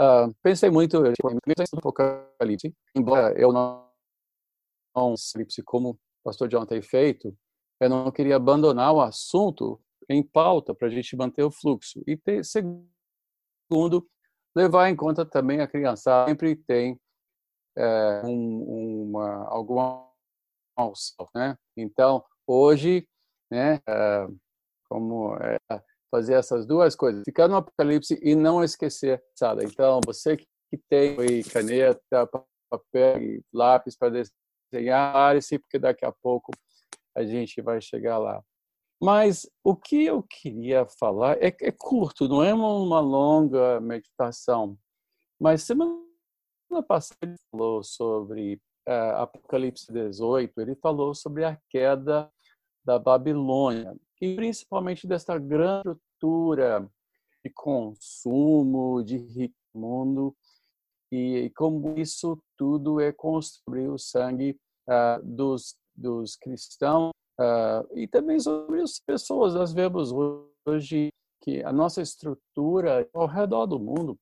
uh, 0.00 0.34
pensei 0.42 0.70
muito 0.70 1.02
no 1.72 1.78
Apocalipse, 1.78 2.74
embora 2.94 3.32
eu 3.38 3.52
não, 3.52 3.88
não 4.94 5.14
como 5.64 5.98
pastor 6.22 6.48
John 6.48 6.64
tem 6.64 6.80
feito, 6.80 7.36
eu 7.80 7.88
não 7.88 8.10
queria 8.10 8.36
abandonar 8.36 8.92
o 8.92 9.00
assunto 9.00 9.80
em 10.08 10.22
pauta 10.22 10.74
para 10.74 10.88
a 10.88 10.90
gente 10.90 11.16
manter 11.16 11.42
o 11.42 11.50
fluxo. 11.50 12.02
E 12.06 12.16
ter, 12.16 12.44
segundo, 12.44 14.08
levar 14.54 14.88
em 14.88 14.96
conta 14.96 15.24
também 15.24 15.60
a 15.60 15.68
criança 15.68 16.24
sempre 16.26 16.56
tem 16.56 16.98
é, 17.76 18.22
um, 18.24 19.08
uma, 19.10 19.48
alguma 19.48 20.08
né? 21.34 21.56
Então, 21.76 22.24
hoje, 22.46 23.08
né, 23.50 23.80
é, 23.86 24.26
como 24.88 25.36
é, 25.36 25.58
fazer 26.14 26.34
essas 26.34 26.64
duas 26.64 26.94
coisas, 26.94 27.24
ficar 27.24 27.48
no 27.48 27.56
Apocalipse 27.56 28.16
e 28.22 28.36
não 28.36 28.62
esquecer 28.62 29.20
nada. 29.40 29.64
Então, 29.64 30.00
você 30.06 30.36
que 30.36 30.46
tem 30.88 31.42
caneta, 31.42 32.30
papel 32.70 33.20
e 33.20 33.44
lápis 33.52 33.96
para 33.96 34.22
desenhar, 34.72 35.36
porque 35.60 35.76
daqui 35.76 36.04
a 36.04 36.12
pouco 36.12 36.52
a 37.16 37.24
gente 37.24 37.60
vai 37.60 37.80
chegar 37.80 38.18
lá. 38.18 38.40
Mas 39.02 39.44
o 39.64 39.74
que 39.74 40.04
eu 40.04 40.22
queria 40.22 40.86
falar 40.86 41.36
é, 41.42 41.48
é 41.48 41.72
curto, 41.72 42.28
não 42.28 42.44
é 42.44 42.54
uma, 42.54 42.72
uma 42.76 43.00
longa 43.00 43.80
meditação. 43.80 44.78
Mas 45.40 45.64
semana 45.64 45.98
passada 46.86 47.18
ele 47.22 47.36
falou 47.50 47.82
sobre 47.82 48.60
uh, 48.88 49.16
Apocalipse 49.16 49.92
18, 49.92 50.60
ele 50.60 50.76
falou 50.76 51.12
sobre 51.12 51.44
a 51.44 51.58
queda 51.68 52.30
da 52.84 53.00
Babilônia 53.00 53.96
e 54.20 54.34
principalmente 54.34 55.06
desta 55.06 55.38
grande 55.38 55.90
estrutura 55.90 56.90
de 57.44 57.50
consumo, 57.50 59.02
de 59.02 59.52
mundo 59.74 60.34
e, 61.12 61.50
como 61.56 61.98
isso 61.98 62.40
tudo 62.56 63.00
é 63.00 63.12
construir 63.12 63.88
o 63.88 63.98
sangue 63.98 64.58
uh, 64.88 65.22
dos, 65.22 65.76
dos 65.94 66.36
cristãos 66.36 67.10
uh, 67.40 67.98
e 67.98 68.08
também 68.08 68.40
sobre 68.40 68.80
as 68.80 68.98
pessoas. 68.98 69.54
Nós 69.54 69.72
vemos 69.72 70.10
hoje 70.66 71.12
que 71.42 71.62
a 71.62 71.72
nossa 71.72 72.00
estrutura 72.00 73.08
ao 73.12 73.26
redor 73.26 73.66
do 73.66 73.78
mundo 73.78 74.18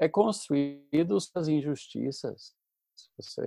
é 0.00 0.08
construída 0.08 1.16
as 1.34 1.48
injustiças. 1.48 2.54
Você, 3.16 3.42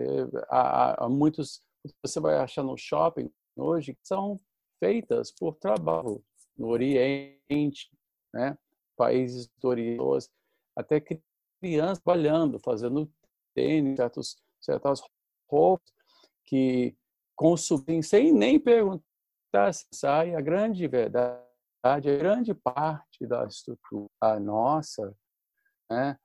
há, 0.49 1.05
há 1.05 1.09
muitos 1.09 1.61
você 2.03 2.19
vai 2.19 2.37
achar 2.37 2.63
no 2.63 2.75
shopping 2.75 3.31
hoje 3.55 3.93
que 3.93 4.07
são 4.07 4.39
feitas 4.79 5.31
por 5.31 5.55
trabalho 5.55 6.23
no 6.57 6.67
Oriente, 6.67 7.91
né? 8.33 8.57
países 8.95 9.49
do 9.59 9.67
Oriente, 9.67 10.29
até 10.75 11.01
crianças 11.59 11.99
trabalhando, 11.99 12.59
fazendo 12.59 13.11
tênis, 13.53 13.97
certos, 13.97 14.37
certas 14.61 15.01
roupas 15.49 15.93
que 16.45 16.95
consumem 17.35 18.01
sem 18.01 18.31
nem 18.31 18.59
perguntar 18.59 19.05
se 19.73 19.85
sai 19.93 20.35
a 20.35 20.41
grande 20.41 20.87
verdade, 20.87 21.43
a 21.83 21.99
grande 21.99 22.53
parte 22.53 23.25
da 23.25 23.45
estrutura 23.45 24.09
a 24.19 24.39
nossa, 24.39 25.15
né, 25.89 26.17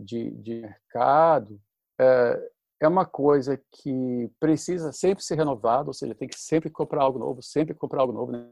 de, 0.00 0.30
de 0.30 0.60
mercado, 0.60 1.60
é, 1.98 2.51
é 2.82 2.88
uma 2.88 3.06
coisa 3.06 3.62
que 3.70 4.28
precisa 4.40 4.92
sempre 4.92 5.22
ser 5.22 5.36
renovada, 5.36 5.88
ou 5.88 5.94
seja, 5.94 6.16
tem 6.16 6.26
que 6.26 6.38
sempre 6.38 6.68
comprar 6.68 7.04
algo 7.04 7.16
novo, 7.16 7.40
sempre 7.40 7.74
comprar 7.74 8.00
algo 8.00 8.12
novo. 8.12 8.32
Né? 8.32 8.50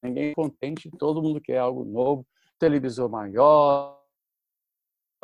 Ninguém 0.00 0.30
é 0.30 0.34
contente, 0.34 0.88
todo 0.96 1.20
mundo 1.20 1.40
quer 1.40 1.58
algo 1.58 1.84
novo, 1.84 2.24
televisor 2.60 3.10
maior, 3.10 4.00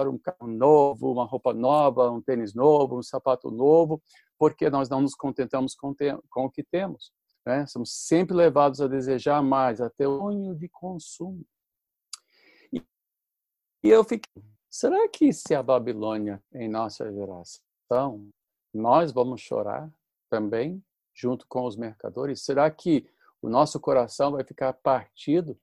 um 0.00 0.18
carro 0.18 0.48
novo, 0.48 1.12
uma 1.12 1.24
roupa 1.24 1.54
nova, 1.54 2.10
um 2.10 2.20
tênis 2.20 2.52
novo, 2.52 2.98
um 2.98 3.02
sapato 3.02 3.48
novo, 3.48 4.02
porque 4.36 4.68
nós 4.68 4.88
não 4.88 5.00
nos 5.00 5.14
contentamos 5.14 5.76
com, 5.76 5.94
com 6.28 6.46
o 6.46 6.50
que 6.50 6.64
temos. 6.64 7.12
Né? 7.46 7.64
Somos 7.66 7.92
sempre 7.92 8.34
levados 8.34 8.80
a 8.80 8.88
desejar 8.88 9.40
mais, 9.40 9.80
até 9.80 10.08
o 10.08 10.18
sonho 10.18 10.56
de 10.56 10.68
consumo. 10.68 11.46
E, 12.72 12.82
eu 13.84 14.02
fiquei, 14.02 14.42
será 14.68 15.08
que 15.08 15.32
se 15.32 15.54
a 15.54 15.62
Babilônia 15.62 16.42
em 16.52 16.68
nossa 16.68 17.08
geração 17.12 17.71
então, 17.84 18.28
nós 18.72 19.12
vamos 19.12 19.40
chorar 19.40 19.90
também, 20.30 20.82
junto 21.14 21.46
com 21.46 21.64
os 21.64 21.76
mercadores? 21.76 22.44
Será 22.44 22.70
que 22.70 23.06
o 23.40 23.48
nosso 23.48 23.78
coração 23.78 24.32
vai 24.32 24.44
ficar 24.44 24.72
partido? 24.72 25.58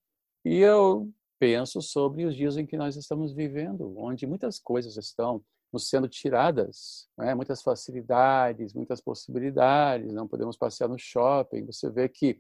E 0.46 0.58
eu 0.58 1.10
penso 1.40 1.82
sobre 1.82 2.26
os 2.26 2.36
dias 2.36 2.58
em 2.58 2.66
que 2.66 2.78
nós 2.78 2.96
estamos 2.96 3.34
vivendo, 3.34 3.98
onde 3.98 4.28
muitas 4.28 4.60
coisas 4.60 4.98
estão 4.98 5.44
nos 5.72 5.88
sendo 5.88 6.08
tiradas, 6.08 7.08
né? 7.18 7.34
muitas 7.36 7.62
facilidades, 7.62 8.74
muitas 8.74 9.00
possibilidades, 9.00 10.12
não 10.12 10.28
podemos 10.28 10.58
passear 10.58 10.90
no 10.90 10.98
shopping. 10.98 11.66
Você 11.66 11.90
vê 11.90 12.10
que 12.10 12.40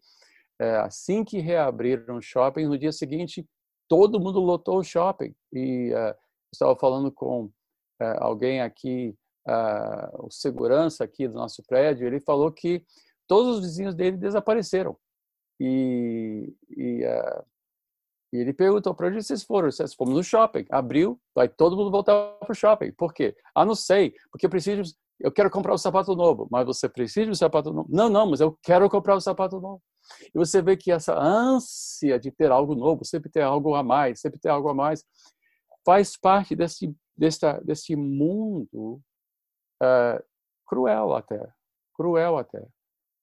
é, 0.60 0.78
assim 0.78 1.24
que 1.24 1.40
reabriram 1.40 2.18
o 2.18 2.22
shopping, 2.22 2.66
no 2.66 2.78
dia 2.78 2.92
seguinte 2.92 3.48
todo 3.88 4.20
mundo 4.20 4.40
lotou 4.40 4.78
o 4.78 4.84
shopping. 4.84 5.34
E 5.52 5.92
uh, 5.94 6.16
estava 6.54 6.76
falando 6.76 7.12
com 7.12 7.46
uh, 7.46 7.52
alguém 8.20 8.62
aqui 8.62 9.16
uh, 9.48 10.26
o 10.26 10.32
segurança 10.32 11.04
aqui 11.04 11.28
do 11.28 11.36
nosso 11.36 11.64
prédio, 11.64 12.08
ele 12.08 12.20
falou 12.20 12.52
que 12.52 12.84
todos 13.28 13.58
os 13.58 13.62
vizinhos 13.62 13.96
dele 13.96 14.18
desapareceram. 14.18 14.98
E, 15.60 16.54
e, 16.70 17.06
uh, 17.06 17.44
e 18.34 18.38
ele 18.38 18.54
perguntou 18.54 18.94
para 18.94 19.08
onde 19.08 19.22
vocês 19.22 19.44
foram? 19.44 19.72
Vocês 19.72 19.94
fomos 19.94 20.14
no 20.16 20.24
shopping. 20.24 20.66
Abriu, 20.70 21.20
vai 21.34 21.50
todo 21.50 21.76
mundo 21.76 21.92
voltar 21.92 22.14
para 22.40 22.52
o 22.52 22.56
shopping. 22.56 22.92
Por 22.92 23.14
quê? 23.14 23.36
Ah, 23.54 23.66
não 23.66 23.76
sei, 23.76 24.14
porque 24.32 24.46
eu 24.46 24.50
preciso, 24.50 24.96
eu 25.20 25.32
quero 25.32 25.50
comprar 25.50 25.74
um 25.74 25.78
sapato 25.78 26.16
novo. 26.16 26.48
Mas 26.52 26.66
você 26.66 26.88
precisa 26.88 27.26
de 27.26 27.32
um 27.32 27.36
sapato 27.36 27.74
novo? 27.74 27.90
Não, 27.92 28.10
não, 28.10 28.30
mas 28.30 28.40
eu 28.40 28.58
quero 28.62 28.90
comprar 28.90 29.16
um 29.16 29.20
sapato 29.22 29.60
novo. 29.60 29.82
E 30.34 30.38
você 30.38 30.62
vê 30.62 30.78
que 30.78 30.92
essa 30.92 31.18
ânsia 31.20 32.20
de 32.20 32.32
ter 32.32 32.52
algo 32.52 32.76
novo, 32.76 33.04
sempre 33.04 33.30
ter 33.30 33.42
algo 33.42 33.76
a 33.76 33.84
mais, 33.84 34.22
sempre 34.22 34.40
ter 34.40 34.50
algo 34.50 34.70
a 34.70 34.74
mais, 34.74 35.04
faz 35.86 36.16
parte 36.18 36.56
desse, 36.56 36.96
desse, 37.18 37.40
desse 37.64 37.96
mundo 37.96 39.02
uh, 39.82 40.24
cruel 40.66 41.14
até, 41.14 41.52
cruel 41.94 42.38
até. 42.38 42.68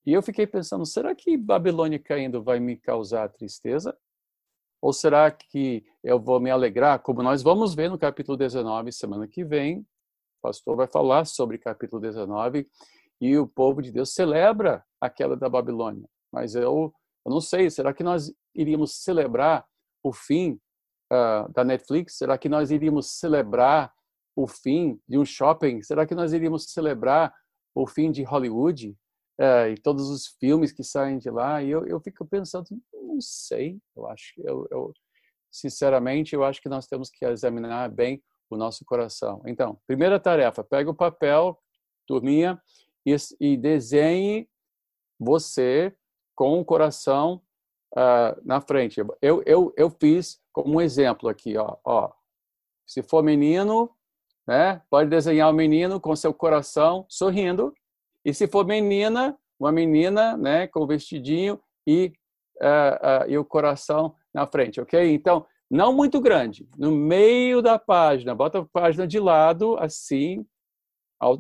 E 0.04 0.12
eu 0.12 0.22
fiquei 0.22 0.46
pensando, 0.46 0.86
será 0.86 1.14
que 1.14 1.36
Babilônia 1.36 1.98
caindo 1.98 2.42
vai 2.42 2.60
me 2.60 2.76
causar 2.76 3.28
tristeza? 3.28 3.96
Ou 4.80 4.92
será 4.92 5.30
que 5.30 5.84
eu 6.04 6.20
vou 6.20 6.38
me 6.38 6.50
alegrar, 6.50 7.00
como 7.00 7.22
nós 7.22 7.42
vamos 7.42 7.74
ver 7.74 7.90
no 7.90 7.98
capítulo 7.98 8.36
19 8.36 8.92
semana 8.92 9.26
que 9.26 9.44
vem? 9.44 9.80
O 9.80 10.42
pastor 10.42 10.76
vai 10.76 10.86
falar 10.86 11.24
sobre 11.24 11.58
capítulo 11.58 12.00
19 12.00 12.68
e 13.20 13.36
o 13.36 13.48
povo 13.48 13.82
de 13.82 13.90
Deus 13.90 14.12
celebra 14.12 14.84
a 15.00 15.10
queda 15.10 15.36
da 15.36 15.48
Babilônia. 15.48 16.08
Mas 16.32 16.54
eu, 16.54 16.94
eu 17.24 17.32
não 17.32 17.40
sei, 17.40 17.70
será 17.70 17.92
que 17.92 18.04
nós 18.04 18.32
iríamos 18.54 19.02
celebrar 19.02 19.66
o 20.02 20.12
fim 20.12 20.60
uh, 21.12 21.50
da 21.52 21.64
Netflix? 21.64 22.16
Será 22.16 22.38
que 22.38 22.48
nós 22.48 22.70
iríamos 22.70 23.18
celebrar 23.18 23.92
o 24.36 24.46
fim 24.46 25.00
de 25.08 25.18
um 25.18 25.24
shopping? 25.24 25.82
Será 25.82 26.06
que 26.06 26.14
nós 26.14 26.34
iríamos 26.34 26.64
celebrar 26.64 27.34
o 27.74 27.86
fim 27.86 28.12
de 28.12 28.22
Hollywood 28.22 28.94
é, 29.40 29.70
e 29.70 29.78
todos 29.78 30.10
os 30.10 30.26
filmes 30.38 30.70
que 30.70 30.84
saem 30.84 31.18
de 31.18 31.30
lá? 31.30 31.62
E 31.62 31.70
eu, 31.70 31.86
eu 31.86 31.98
fico 31.98 32.24
pensando, 32.26 32.66
não 32.92 33.20
sei, 33.20 33.80
eu 33.96 34.06
acho, 34.06 34.34
eu, 34.44 34.68
eu, 34.70 34.92
sinceramente, 35.50 36.34
eu 36.34 36.44
acho 36.44 36.60
que 36.60 36.68
nós 36.68 36.86
temos 36.86 37.08
que 37.08 37.24
examinar 37.24 37.90
bem 37.90 38.22
o 38.50 38.56
nosso 38.56 38.84
coração. 38.84 39.42
Então, 39.46 39.80
primeira 39.86 40.20
tarefa, 40.20 40.62
pega 40.62 40.90
o 40.90 40.94
papel, 40.94 41.58
turminha, 42.06 42.60
e, 43.04 43.16
e 43.40 43.56
desenhe 43.56 44.48
você 45.18 45.96
com 46.34 46.60
o 46.60 46.64
coração 46.64 47.42
uh, 47.94 48.40
na 48.44 48.60
frente. 48.60 49.00
Eu, 49.22 49.42
eu, 49.46 49.72
eu 49.76 49.90
fiz 49.90 50.40
como 50.52 50.74
um 50.74 50.80
exemplo 50.80 51.28
aqui, 51.28 51.56
ó, 51.56 51.76
ó. 51.84 52.12
Se 52.86 53.02
for 53.02 53.22
menino, 53.22 53.95
né? 54.46 54.80
Pode 54.88 55.10
desenhar 55.10 55.48
o 55.48 55.52
um 55.52 55.56
menino 55.56 56.00
com 56.00 56.14
seu 56.14 56.32
coração 56.32 57.04
sorrindo. 57.08 57.74
E 58.24 58.32
se 58.32 58.46
for 58.46 58.66
menina, 58.66 59.36
uma 59.58 59.72
menina, 59.72 60.36
né, 60.36 60.66
com 60.66 60.86
vestidinho 60.86 61.60
e, 61.86 62.12
uh, 62.60 63.24
uh, 63.24 63.30
e 63.30 63.38
o 63.38 63.44
coração 63.44 64.14
na 64.34 64.46
frente, 64.46 64.80
ok? 64.80 65.12
Então, 65.12 65.46
não 65.70 65.92
muito 65.92 66.20
grande, 66.20 66.68
no 66.76 66.92
meio 66.92 67.60
da 67.60 67.78
página, 67.78 68.34
bota 68.34 68.60
a 68.60 68.64
página 68.64 69.06
de 69.06 69.18
lado, 69.18 69.76
assim, 69.78 70.46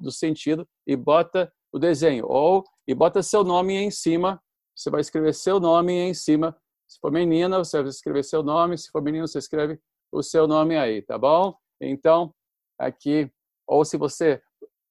do 0.00 0.10
sentido, 0.10 0.66
e 0.86 0.96
bota 0.96 1.52
o 1.72 1.78
desenho, 1.78 2.26
ou 2.26 2.64
e 2.88 2.94
bota 2.94 3.22
seu 3.22 3.44
nome 3.44 3.74
em 3.74 3.90
cima, 3.90 4.40
você 4.74 4.90
vai 4.90 5.00
escrever 5.00 5.34
seu 5.34 5.60
nome 5.60 5.92
em 5.92 6.14
cima. 6.14 6.56
Se 6.88 6.98
for 7.00 7.10
menina, 7.12 7.58
você 7.58 7.80
vai 7.80 7.88
escrever 7.88 8.24
seu 8.24 8.42
nome, 8.42 8.78
se 8.78 8.90
for 8.90 9.02
menino, 9.02 9.26
você 9.26 9.38
escreve 9.38 9.78
o 10.10 10.22
seu 10.22 10.46
nome 10.46 10.76
aí, 10.76 11.02
tá 11.02 11.18
bom? 11.18 11.56
Então, 11.80 12.34
aqui, 12.78 13.30
ou 13.66 13.84
se 13.84 13.96
você 13.96 14.42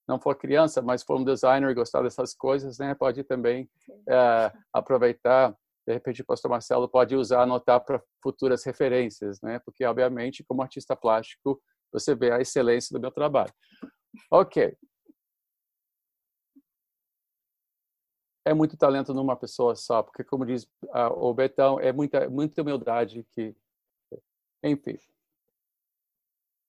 não 0.07 0.19
for 0.19 0.35
criança, 0.35 0.81
mas 0.81 1.03
for 1.03 1.19
um 1.19 1.23
designer 1.23 1.69
e 1.69 1.73
gostar 1.73 2.01
dessas 2.03 2.33
coisas, 2.33 2.77
né, 2.77 2.93
pode 2.93 3.23
também 3.23 3.69
é, 4.07 4.51
aproveitar 4.71 5.55
de 5.87 5.93
repente 5.93 6.21
o 6.21 6.25
pastor 6.25 6.49
Marcelo 6.49 6.89
pode 6.89 7.15
usar, 7.15 7.43
anotar 7.43 7.79
para 7.79 8.01
futuras 8.21 8.63
referências, 8.63 9.39
né? 9.41 9.59
Porque, 9.59 9.85
obviamente, 9.85 10.43
como 10.43 10.63
artista 10.63 10.95
plástico, 10.95 11.61
você 11.91 12.15
vê 12.15 12.31
a 12.31 12.41
excelência 12.41 12.91
do 12.91 12.99
meu 12.99 13.11
trabalho. 13.11 13.53
Ok. 14.31 14.75
É 18.43 18.53
muito 18.53 18.77
talento 18.77 19.13
numa 19.13 19.35
pessoa 19.35 19.75
só, 19.75 20.01
porque, 20.01 20.23
como 20.23 20.45
diz 20.45 20.67
o 21.17 21.33
Betão, 21.33 21.79
é 21.79 21.91
muita, 21.91 22.29
muita 22.29 22.61
humildade 22.61 23.23
que. 23.31 23.55
Enfim. 24.63 24.97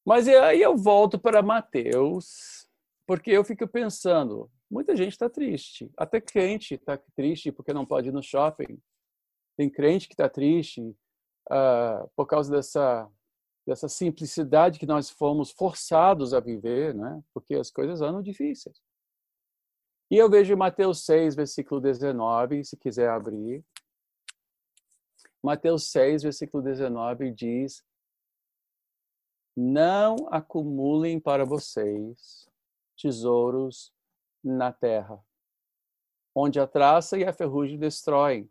Mas 0.06 0.28
aí 0.28 0.62
eu 0.62 0.76
volto 0.76 1.18
para 1.18 1.42
Mateus, 1.42 2.68
porque 3.04 3.32
eu 3.32 3.42
fico 3.42 3.66
pensando, 3.66 4.48
muita 4.70 4.94
gente 4.94 5.12
está 5.12 5.28
triste. 5.28 5.90
Até 5.96 6.20
crente 6.20 6.74
está 6.74 6.96
triste 7.16 7.50
porque 7.50 7.72
não 7.72 7.84
pode 7.84 8.10
ir 8.10 8.12
no 8.12 8.22
shopping. 8.22 8.80
Tem 9.56 9.68
crente 9.68 10.06
que 10.06 10.14
está 10.14 10.28
triste 10.28 10.80
uh, 10.80 12.08
por 12.14 12.26
causa 12.26 12.50
dessa 12.52 13.10
dessa 13.66 13.88
simplicidade 13.88 14.78
que 14.78 14.86
nós 14.86 15.10
fomos 15.10 15.50
forçados 15.50 16.32
a 16.32 16.38
viver, 16.38 16.94
né? 16.94 17.20
Porque 17.34 17.56
as 17.56 17.68
coisas 17.68 18.00
andam 18.00 18.22
difíceis. 18.22 18.80
E 20.08 20.16
eu 20.16 20.30
vejo 20.30 20.56
Mateus 20.56 21.04
6, 21.04 21.34
versículo 21.34 21.80
19, 21.80 22.64
se 22.64 22.76
quiser 22.76 23.10
abrir. 23.10 23.64
Mateus 25.42 25.90
6, 25.90 26.22
versículo 26.22 26.62
19 26.62 27.32
diz: 27.32 27.82
Não 29.56 30.28
acumulem 30.30 31.18
para 31.18 31.46
vocês 31.46 32.46
tesouros 32.94 33.90
na 34.44 34.70
terra, 34.70 35.24
onde 36.34 36.60
a 36.60 36.66
traça 36.66 37.16
e 37.18 37.24
a 37.24 37.32
ferrugem 37.32 37.78
destroem, 37.78 38.50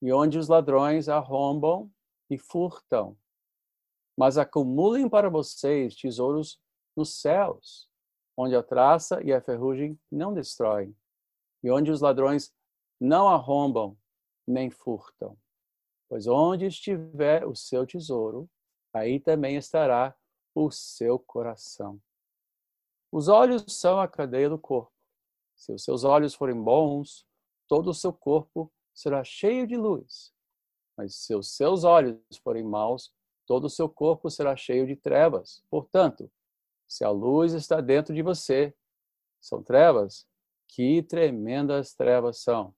e 0.00 0.12
onde 0.12 0.38
os 0.38 0.46
ladrões 0.46 1.08
arrombam 1.08 1.90
e 2.30 2.38
furtam. 2.38 3.18
Mas 4.16 4.38
acumulem 4.38 5.08
para 5.08 5.28
vocês 5.28 5.96
tesouros 5.96 6.60
nos 6.96 7.20
céus, 7.20 7.90
onde 8.36 8.54
a 8.54 8.62
traça 8.62 9.20
e 9.22 9.32
a 9.32 9.40
ferrugem 9.40 9.98
não 10.10 10.32
destroem, 10.32 10.96
e 11.64 11.70
onde 11.70 11.90
os 11.90 12.00
ladrões 12.00 12.54
não 13.00 13.28
arrombam 13.28 13.98
nem 14.46 14.70
furtam. 14.70 15.36
Pois 16.08 16.28
onde 16.28 16.66
estiver 16.66 17.44
o 17.44 17.56
seu 17.56 17.84
tesouro, 17.84 18.48
aí 18.96 19.20
também 19.20 19.56
estará 19.56 20.16
o 20.54 20.70
seu 20.70 21.18
coração. 21.18 22.00
Os 23.12 23.28
olhos 23.28 23.64
são 23.68 24.00
a 24.00 24.08
cadeia 24.08 24.48
do 24.48 24.58
corpo. 24.58 24.92
Se 25.54 25.72
os 25.72 25.84
seus 25.84 26.04
olhos 26.04 26.34
forem 26.34 26.60
bons, 26.60 27.26
todo 27.68 27.90
o 27.90 27.94
seu 27.94 28.12
corpo 28.12 28.72
será 28.94 29.22
cheio 29.22 29.66
de 29.66 29.76
luz. 29.76 30.32
Mas 30.96 31.14
se 31.14 31.34
os 31.34 31.54
seus 31.54 31.84
olhos 31.84 32.18
forem 32.42 32.64
maus, 32.64 33.12
todo 33.46 33.66
o 33.66 33.70
seu 33.70 33.88
corpo 33.88 34.30
será 34.30 34.56
cheio 34.56 34.86
de 34.86 34.96
trevas. 34.96 35.62
Portanto, 35.70 36.30
se 36.88 37.04
a 37.04 37.10
luz 37.10 37.52
está 37.52 37.80
dentro 37.80 38.14
de 38.14 38.22
você, 38.22 38.74
são 39.40 39.62
trevas, 39.62 40.26
que 40.68 41.02
tremendas 41.02 41.94
trevas 41.94 42.38
são. 42.38 42.74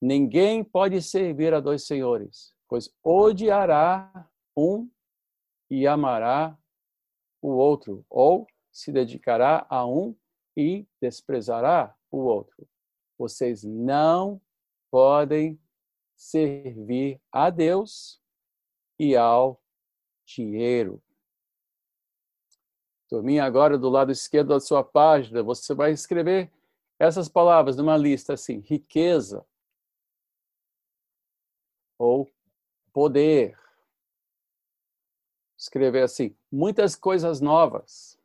Ninguém 0.00 0.62
pode 0.62 1.00
servir 1.02 1.54
a 1.54 1.60
dois 1.60 1.86
senhores, 1.86 2.54
pois 2.68 2.94
odiará 3.02 4.30
um 4.56 4.88
e 5.70 5.86
amará 5.86 6.56
o 7.42 7.48
outro, 7.48 8.04
ou 8.08 8.46
se 8.70 8.92
dedicará 8.92 9.66
a 9.68 9.86
um 9.86 10.16
e 10.56 10.86
desprezará 11.00 11.94
o 12.10 12.18
outro. 12.18 12.68
Vocês 13.18 13.62
não 13.62 14.40
podem 14.90 15.60
servir 16.14 17.20
a 17.30 17.50
Deus 17.50 18.20
e 18.98 19.16
ao 19.16 19.60
dinheiro. 20.24 21.02
Turminha, 23.08 23.44
agora 23.44 23.78
do 23.78 23.88
lado 23.88 24.10
esquerdo 24.10 24.48
da 24.48 24.60
sua 24.60 24.82
página, 24.82 25.42
você 25.42 25.74
vai 25.74 25.92
escrever 25.92 26.50
essas 26.98 27.28
palavras 27.28 27.76
numa 27.76 27.96
lista 27.96 28.32
assim: 28.34 28.60
riqueza 28.60 29.46
ou 31.98 32.28
poder. 32.92 33.56
Escrever 35.56 36.02
assim: 36.02 36.36
muitas 36.50 36.94
coisas 36.94 37.40
novas. 37.40 38.18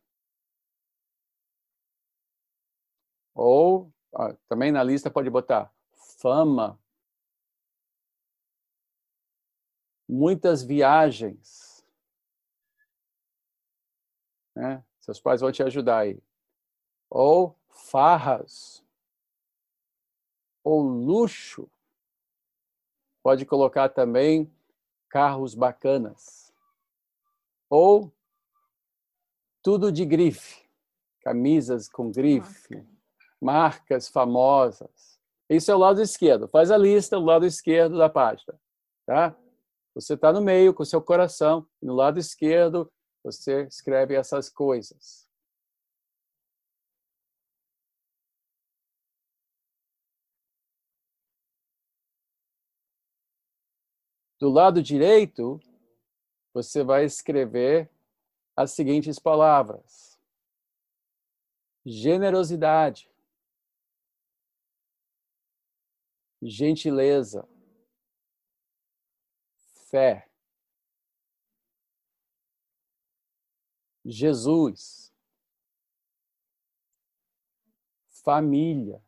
Ou 3.34 3.92
ah, 4.14 4.36
também 4.48 4.72
na 4.72 4.84
lista 4.84 5.10
pode 5.10 5.30
botar 5.30 5.74
fama, 5.94 6.78
muitas 10.08 10.62
viagens. 10.62 11.86
Né? 14.54 14.84
Seus 15.00 15.20
pais 15.20 15.40
vão 15.40 15.52
te 15.52 15.64
ajudar 15.64 16.00
aí. 16.00 16.22
Ou 17.10 17.58
farras. 17.70 18.84
Ou 20.64 20.82
luxo. 20.82 21.70
Pode 23.24 23.46
colocar 23.46 23.88
também 23.90 24.54
carros 25.08 25.56
bacanas. 25.56 26.41
Ou 27.72 28.14
tudo 29.64 29.94
de 29.94 30.04
grife. 30.06 30.70
Camisas 31.22 31.88
com 31.88 32.12
grife. 32.12 32.86
Marcas 33.42 34.10
famosas. 34.10 35.18
Esse 35.48 35.72
é 35.72 35.76
o 35.76 35.78
lado 35.78 36.02
esquerdo. 36.02 36.50
Faz 36.50 36.70
a 36.70 36.78
lista 36.78 37.18
do 37.18 37.26
lado 37.26 37.46
esquerdo 37.46 37.98
da 37.98 38.10
página. 38.10 38.60
Tá? 39.06 39.36
Você 39.96 40.16
está 40.16 40.34
no 40.34 40.42
meio 40.42 40.74
com 40.74 40.84
o 40.84 40.86
seu 40.86 41.02
coração, 41.02 41.66
no 41.82 41.94
lado 41.94 42.20
esquerdo 42.20 42.92
você 43.24 43.64
escreve 43.68 44.16
essas 44.16 44.50
coisas. 44.50 45.30
Do 54.40 54.50
lado 54.50 54.82
direito, 54.82 55.60
você 56.54 56.84
vai 56.84 57.06
escrever 57.06 57.90
as 58.56 58.72
seguintes 58.72 59.20
palavras: 59.20 60.20
generosidade, 61.86 63.10
gentileza, 66.42 67.48
fé. 69.90 70.28
Jesus, 74.04 75.14
família, 78.24 79.02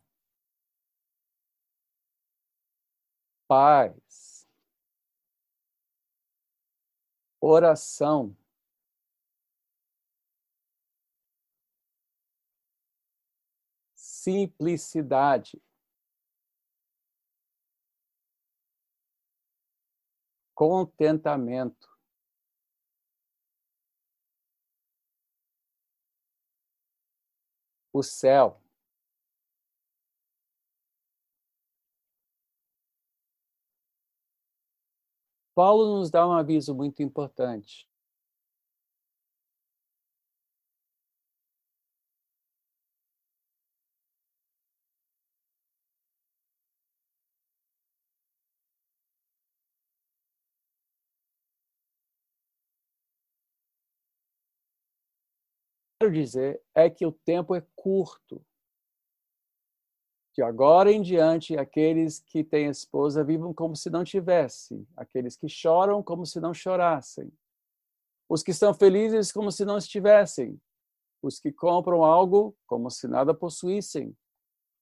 paz, 3.47 4.02
oração, 7.45 8.33
simplicidade. 13.95 15.61
contentamento. 20.55 21.89
O 27.91 28.01
céu. 28.03 28.62
Paulo 35.55 35.97
nos 35.97 36.11
dá 36.11 36.27
um 36.27 36.31
aviso 36.33 36.75
muito 36.75 37.01
importante. 37.01 37.87
quero 56.03 56.11
dizer 56.13 56.61
é 56.75 56.89
que 56.89 57.05
o 57.05 57.11
tempo 57.11 57.55
é 57.55 57.63
curto. 57.75 58.43
De 60.35 60.41
agora 60.41 60.91
em 60.91 61.01
diante, 61.01 61.55
aqueles 61.55 62.19
que 62.19 62.43
têm 62.43 62.67
esposa 62.67 63.23
vivam 63.23 63.53
como 63.53 63.75
se 63.75 63.89
não 63.89 64.03
tivessem, 64.03 64.87
aqueles 64.97 65.35
que 65.35 65.47
choram 65.47 66.01
como 66.01 66.25
se 66.25 66.39
não 66.39 66.53
chorassem, 66.53 67.31
os 68.27 68.41
que 68.41 68.49
estão 68.49 68.73
felizes 68.73 69.31
como 69.31 69.51
se 69.51 69.63
não 69.63 69.77
estivessem, 69.77 70.59
os 71.21 71.39
que 71.39 71.51
compram 71.51 72.03
algo 72.03 72.55
como 72.65 72.89
se 72.89 73.07
nada 73.07 73.31
possuíssem, 73.31 74.17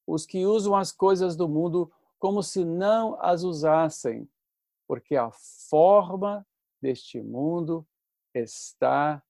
os 0.07 0.25
que 0.25 0.45
usam 0.45 0.73
as 0.73 0.91
coisas 0.91 1.35
do 1.35 1.49
mundo 1.49 1.91
como 2.17 2.41
se 2.41 2.63
não 2.63 3.19
as 3.19 3.43
usassem, 3.43 4.29
porque 4.87 5.17
a 5.17 5.31
forma 5.69 6.47
deste 6.81 7.21
mundo 7.21 7.85
está. 8.33 9.21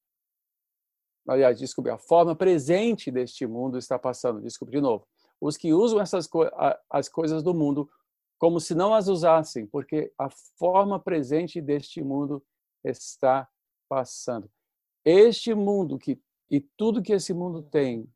Aliás, 1.28 1.58
desculpe, 1.58 1.90
a 1.90 1.98
forma 1.98 2.36
presente 2.36 3.12
deste 3.12 3.48
mundo 3.48 3.78
está 3.78 3.98
passando. 3.98 4.42
Desculpe, 4.42 4.72
de 4.72 4.82
novo. 4.82 5.08
Os 5.42 5.58
que 5.58 5.74
usam 5.74 6.00
essas 6.00 6.28
co 6.28 6.44
as 6.90 7.10
coisas 7.10 7.42
do 7.42 7.54
mundo 7.54 7.90
como 8.38 8.60
se 8.60 8.74
não 8.74 8.94
as 8.94 9.08
usassem, 9.08 9.68
porque 9.68 10.12
a 10.18 10.30
forma 10.58 11.00
presente 11.00 11.62
deste 11.62 12.02
mundo 12.02 12.44
está 12.84 13.48
passando. 13.90 14.50
Este 15.04 15.54
mundo 15.54 15.98
que 16.00 16.20
e 16.50 16.60
tudo 16.60 17.02
que 17.02 17.14
esse 17.14 17.34
mundo 17.34 17.64
tem 17.64 18.12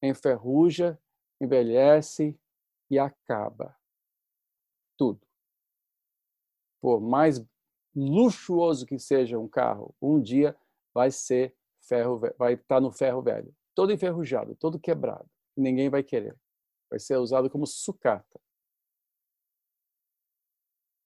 enferruja, 0.00 1.00
envelhece 1.40 2.38
e 2.88 2.98
acaba. 2.98 3.76
Tudo. 4.96 5.20
Por 6.80 7.00
mais 7.00 7.44
luxuoso 7.96 8.86
que 8.86 8.98
seja 8.98 9.38
um 9.38 9.48
carro, 9.48 9.94
um 10.00 10.20
dia 10.20 10.56
vai 10.92 11.10
ser 11.10 11.56
ferro, 11.80 12.20
vai 12.38 12.54
estar 12.54 12.80
no 12.80 12.92
ferro 12.92 13.22
velho, 13.22 13.52
todo 13.74 13.92
enferrujado, 13.92 14.54
todo 14.54 14.78
quebrado. 14.78 15.28
Ninguém 15.56 15.88
vai 15.88 16.02
querer. 16.02 16.36
Vai 16.90 16.98
ser 16.98 17.16
usado 17.16 17.50
como 17.50 17.66
sucata. 17.66 18.40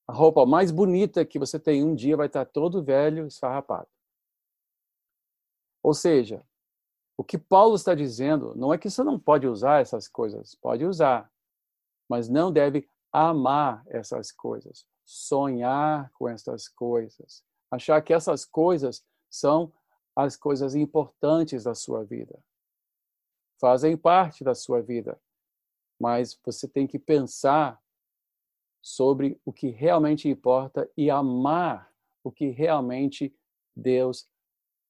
A 0.06 0.12
roupa 0.12 0.46
mais 0.46 0.70
bonita 0.70 1.24
que 1.24 1.38
você 1.38 1.58
tem 1.58 1.84
um 1.84 1.94
dia 1.94 2.16
vai 2.16 2.26
estar 2.26 2.46
todo 2.46 2.82
velho, 2.82 3.26
esfarrapado. 3.26 3.88
Ou 5.82 5.92
seja, 5.92 6.44
o 7.16 7.24
que 7.24 7.36
Paulo 7.36 7.74
está 7.74 7.94
dizendo 7.94 8.54
não 8.56 8.72
é 8.72 8.78
que 8.78 8.88
você 8.88 9.02
não 9.02 9.18
pode 9.18 9.46
usar 9.46 9.80
essas 9.80 10.08
coisas, 10.08 10.54
pode 10.54 10.84
usar, 10.84 11.30
mas 12.08 12.28
não 12.28 12.52
deve 12.52 12.88
amar 13.12 13.84
essas 13.88 14.30
coisas, 14.32 14.86
sonhar 15.04 16.10
com 16.12 16.28
essas 16.28 16.68
coisas, 16.68 17.44
achar 17.70 18.00
que 18.02 18.14
essas 18.14 18.44
coisas 18.44 19.04
são 19.30 19.72
as 20.16 20.36
coisas 20.36 20.74
importantes 20.74 21.64
da 21.64 21.74
sua 21.74 22.04
vida. 22.04 22.38
Fazem 23.60 23.96
parte 23.96 24.44
da 24.44 24.54
sua 24.54 24.80
vida, 24.80 25.20
mas 26.00 26.38
você 26.44 26.68
tem 26.68 26.86
que 26.86 26.98
pensar 26.98 27.82
sobre 28.80 29.40
o 29.44 29.52
que 29.52 29.68
realmente 29.68 30.28
importa 30.28 30.90
e 30.96 31.10
amar 31.10 31.92
o 32.22 32.30
que 32.30 32.48
realmente 32.48 33.34
Deus 33.76 34.28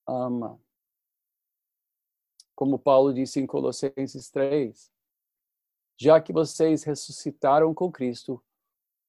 ama. 0.06 0.60
Como 2.54 2.78
Paulo 2.78 3.14
disse 3.14 3.40
em 3.40 3.46
Colossenses 3.46 4.30
3, 4.30 4.90
já 5.98 6.20
que 6.20 6.32
vocês 6.32 6.84
ressuscitaram 6.84 7.74
com 7.74 7.90
Cristo, 7.90 8.42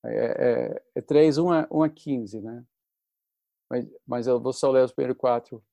é, 0.05 0.73
é, 0.75 0.83
é 0.95 1.01
3, 1.01 1.37
1 1.37 1.51
a, 1.51 1.67
1 1.69 1.83
a 1.83 1.89
15, 1.89 2.41
né? 2.41 2.65
Mas, 3.69 3.87
mas 4.05 4.27
eu 4.27 4.39
vou 4.39 4.53
só 4.53 4.71
ler 4.71 4.83
os 4.83 4.91
primeiros 4.91 5.19
quatro 5.19 5.63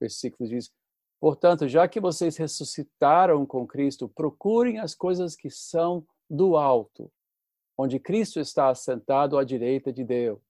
versículos. 0.00 0.48
Diz, 0.48 0.72
portanto, 1.20 1.68
já 1.68 1.86
que 1.86 2.00
vocês 2.00 2.36
ressuscitaram 2.36 3.44
com 3.44 3.66
Cristo, 3.66 4.08
procurem 4.08 4.78
as 4.78 4.94
coisas 4.94 5.36
que 5.36 5.50
são 5.50 6.06
do 6.28 6.56
alto, 6.56 7.12
onde 7.76 8.00
Cristo 8.00 8.40
está 8.40 8.68
assentado 8.68 9.38
à 9.38 9.44
direita 9.44 9.92
de 9.92 10.02
Deus, 10.02 10.40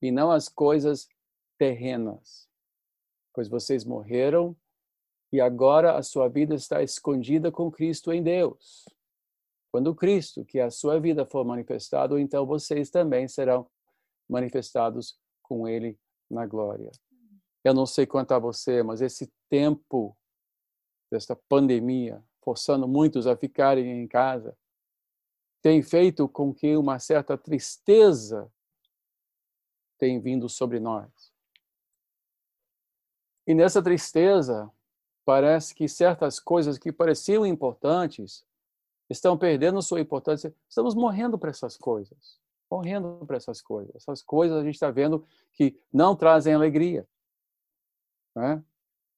e 0.00 0.10
não 0.10 0.30
as 0.30 0.48
coisas 0.48 1.08
terrenas, 1.58 2.48
pois 3.34 3.48
vocês 3.48 3.84
morreram 3.84 4.56
e 5.32 5.40
agora 5.40 5.96
a 5.96 6.02
sua 6.02 6.28
vida 6.28 6.54
está 6.54 6.82
escondida 6.82 7.52
com 7.52 7.70
Cristo 7.70 8.12
em 8.12 8.22
Deus. 8.22 8.88
Quando 9.70 9.94
Cristo, 9.94 10.44
que 10.44 10.58
é 10.58 10.64
a 10.64 10.70
sua 10.70 10.98
vida, 10.98 11.24
for 11.24 11.44
manifestado, 11.44 12.18
então 12.18 12.44
vocês 12.44 12.90
também 12.90 13.28
serão 13.28 13.68
manifestados 14.28 15.16
com 15.42 15.68
Ele 15.68 15.96
na 16.28 16.46
glória. 16.46 16.90
Eu 17.62 17.74
não 17.74 17.86
sei 17.86 18.06
quanto 18.06 18.32
a 18.32 18.38
você, 18.38 18.82
mas 18.82 19.00
esse 19.00 19.32
tempo 19.48 20.16
desta 21.10 21.36
pandemia, 21.36 22.24
forçando 22.42 22.88
muitos 22.88 23.26
a 23.26 23.36
ficarem 23.36 24.02
em 24.02 24.08
casa, 24.08 24.56
tem 25.62 25.82
feito 25.82 26.28
com 26.28 26.54
que 26.54 26.76
uma 26.76 26.98
certa 26.98 27.36
tristeza 27.36 28.50
tenha 29.98 30.20
vindo 30.20 30.48
sobre 30.48 30.80
nós. 30.80 31.10
E 33.46 33.54
nessa 33.54 33.82
tristeza, 33.82 34.70
parece 35.24 35.74
que 35.74 35.88
certas 35.88 36.40
coisas 36.40 36.78
que 36.78 36.92
pareciam 36.92 37.44
importantes 37.44 38.44
estão 39.10 39.36
perdendo 39.36 39.82
sua 39.82 40.00
importância. 40.00 40.54
Estamos 40.68 40.94
morrendo 40.94 41.38
para 41.38 41.50
essas 41.50 41.76
coisas. 41.76 42.38
Morrendo 42.70 43.24
para 43.26 43.36
essas 43.36 43.60
coisas. 43.60 43.94
Essas 43.96 44.22
coisas 44.22 44.56
a 44.56 44.64
gente 44.64 44.74
está 44.74 44.90
vendo 44.90 45.26
que 45.52 45.78
não 45.92 46.14
trazem 46.14 46.54
alegria. 46.54 47.06
Né? 48.34 48.62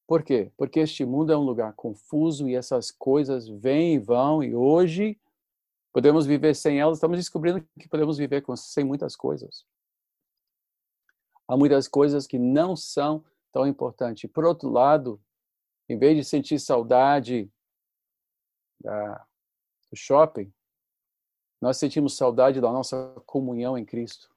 Por 0.07 0.23
quê? 0.23 0.50
Porque 0.57 0.81
este 0.81 1.04
mundo 1.04 1.33
é 1.33 1.37
um 1.37 1.42
lugar 1.42 1.73
confuso 1.75 2.49
e 2.49 2.54
essas 2.54 2.90
coisas 2.90 3.49
vêm 3.49 3.95
e 3.95 3.99
vão, 3.99 4.42
e 4.42 4.54
hoje 4.54 5.19
Podemos 5.92 6.25
viver 6.25 6.54
sem 6.54 6.81
elas, 6.81 6.97
estamos 6.97 7.19
descobrindo 7.19 7.62
que 7.78 7.87
podemos 7.87 8.16
viver 8.16 8.42
sem 8.57 8.83
muitas 8.83 9.14
coisas. 9.14 9.66
Há 11.47 11.54
muitas 11.54 11.87
coisas 11.87 12.26
que 12.26 12.38
não 12.38 12.75
são 12.75 13.23
tão 13.52 13.66
importantes. 13.66 14.31
Por 14.31 14.47
outro 14.47 14.71
lado, 14.71 15.21
em 15.87 15.99
vez 15.99 16.16
de 16.16 16.25
sentir 16.25 16.59
saudade 16.59 17.52
da, 18.81 19.26
do 19.90 19.97
shopping, 19.97 20.50
nós 21.61 21.76
sentimos 21.76 22.16
saudade 22.16 22.59
da 22.59 22.73
nossa 22.73 23.12
comunhão 23.26 23.76
em 23.76 23.85
Cristo, 23.85 24.35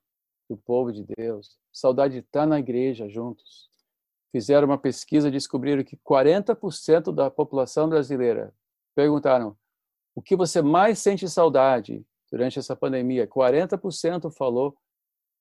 do 0.50 0.58
povo 0.58 0.92
de 0.92 1.04
Deus, 1.04 1.58
saudade 1.72 2.16
de 2.16 2.20
estar 2.20 2.46
na 2.46 2.60
igreja 2.60 3.08
juntos. 3.08 3.70
Fizeram 4.36 4.68
uma 4.68 4.78
pesquisa 4.78 5.30
e 5.30 5.32
descobriram 5.32 5.82
que 5.82 5.96
40% 5.96 7.14
da 7.14 7.32
população 7.32 7.88
brasileira 7.88 8.54
perguntaram: 8.94 9.58
o 10.14 10.22
que 10.22 10.36
você 10.36 10.62
mais 10.62 11.00
sente 11.00 11.30
saudade 11.30 12.06
durante 12.30 12.60
essa 12.60 12.76
pandemia? 12.76 13.26
40% 13.26 14.30
falou 14.30 14.78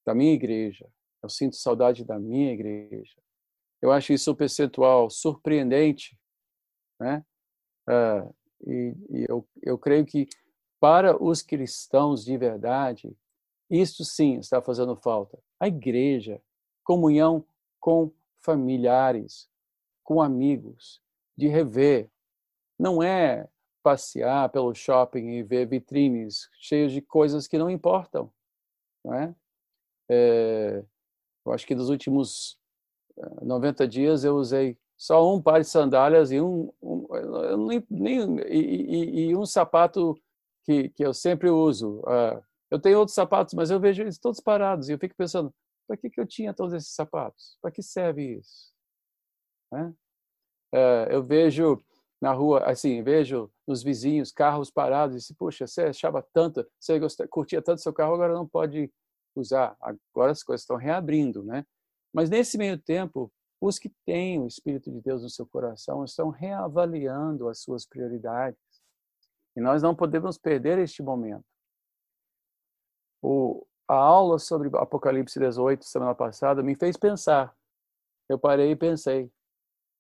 da 0.06 0.14
minha 0.14 0.32
igreja. 0.32 0.88
Eu 1.20 1.28
sinto 1.28 1.56
saudade 1.56 2.04
da 2.04 2.20
minha 2.20 2.52
igreja. 2.52 3.16
Eu 3.82 3.90
acho 3.90 4.12
isso 4.12 4.30
um 4.30 4.34
percentual 4.36 5.10
surpreendente, 5.10 6.16
né? 7.00 7.24
Uh, 7.88 8.32
e, 8.64 8.94
e 9.10 9.26
eu, 9.28 9.44
eu 9.60 9.76
creio 9.76 10.06
que 10.06 10.28
para 10.78 11.20
os 11.20 11.42
cristãos 11.42 12.24
de 12.24 12.38
verdade, 12.38 13.12
isto 13.68 14.04
sim 14.04 14.38
está 14.38 14.62
fazendo 14.62 14.94
falta. 14.94 15.36
A 15.58 15.66
igreja, 15.66 16.40
comunhão 16.84 17.44
com 17.80 18.12
familiares, 18.44 19.48
com 20.02 20.20
amigos, 20.20 21.00
de 21.36 21.48
rever. 21.48 22.10
Não 22.78 23.02
é 23.02 23.48
passear 23.82 24.48
pelo 24.50 24.74
shopping 24.74 25.28
e 25.30 25.42
ver 25.42 25.66
vitrines 25.66 26.48
cheias 26.58 26.92
de 26.92 27.00
coisas 27.00 27.46
que 27.46 27.58
não 27.58 27.70
importam, 27.70 28.32
não 29.04 29.14
é? 29.14 29.34
é 30.08 30.84
eu 31.46 31.52
acho 31.52 31.66
que 31.66 31.74
nos 31.74 31.90
últimos 31.90 32.58
90 33.42 33.84
eh, 33.84 33.86
dias 33.86 34.24
eu 34.24 34.36
usei 34.36 34.78
só 34.96 35.34
um 35.34 35.40
par 35.40 35.60
de 35.60 35.66
sandálias 35.66 36.32
e 36.32 36.40
um, 36.40 36.72
um 36.82 37.66
nem, 37.66 37.84
nem 37.90 38.38
e, 38.46 38.58
e, 38.58 39.20
e, 39.26 39.36
um 39.36 39.44
sapato 39.44 40.18
que, 40.64 40.88
que 40.88 41.04
eu 41.04 41.12
sempre 41.12 41.50
uso. 41.50 42.00
Uh, 42.00 42.42
eu 42.70 42.80
tenho 42.80 42.98
outros 42.98 43.14
sapatos, 43.14 43.52
mas 43.52 43.70
eu 43.70 43.78
vejo 43.78 44.02
eles 44.02 44.18
todos 44.18 44.40
parados 44.40 44.88
e 44.88 44.92
eu 44.92 44.98
fico 44.98 45.14
pensando, 45.14 45.52
para 45.86 45.96
que, 45.96 46.10
que 46.10 46.20
eu 46.20 46.26
tinha 46.26 46.54
todos 46.54 46.74
esses 46.74 46.94
sapatos? 46.94 47.58
Para 47.60 47.70
que 47.70 47.82
serve 47.82 48.38
isso? 48.38 48.72
Uh, 49.72 51.06
eu 51.10 51.22
vejo 51.22 51.82
na 52.20 52.32
rua, 52.32 52.64
assim, 52.64 53.02
vejo 53.02 53.52
nos 53.66 53.82
vizinhos 53.82 54.32
carros 54.32 54.70
parados 54.70 55.14
e 55.14 55.18
disse, 55.18 55.34
puxa, 55.34 55.66
você 55.66 55.82
achava 55.82 56.26
tanto, 56.32 56.66
você 56.80 56.98
gostia, 56.98 57.28
curtia 57.28 57.62
tanto 57.62 57.82
seu 57.82 57.92
carro, 57.92 58.14
agora 58.14 58.32
não 58.32 58.48
pode 58.48 58.90
usar. 59.36 59.76
Agora 59.80 60.32
as 60.32 60.42
coisas 60.42 60.62
estão 60.62 60.76
reabrindo, 60.76 61.44
né? 61.44 61.66
Mas 62.12 62.30
nesse 62.30 62.56
meio 62.56 62.78
tempo, 62.78 63.30
os 63.60 63.78
que 63.78 63.90
têm 64.06 64.40
o 64.40 64.46
Espírito 64.46 64.90
de 64.90 65.00
Deus 65.00 65.22
no 65.22 65.28
seu 65.28 65.46
coração 65.46 66.04
estão 66.04 66.30
reavaliando 66.30 67.48
as 67.48 67.60
suas 67.60 67.86
prioridades. 67.86 68.58
E 69.56 69.60
nós 69.60 69.82
não 69.82 69.94
podemos 69.94 70.38
perder 70.38 70.78
este 70.78 71.02
momento. 71.02 71.44
O, 73.22 73.66
a 73.88 73.94
aula 73.94 74.38
sobre 74.38 74.68
Apocalipse 74.76 75.38
18, 75.38 75.84
semana 75.84 76.14
passada, 76.14 76.62
me 76.62 76.74
fez 76.74 76.96
pensar. 76.96 77.54
Eu 78.28 78.38
parei 78.38 78.70
e 78.70 78.76
pensei, 78.76 79.30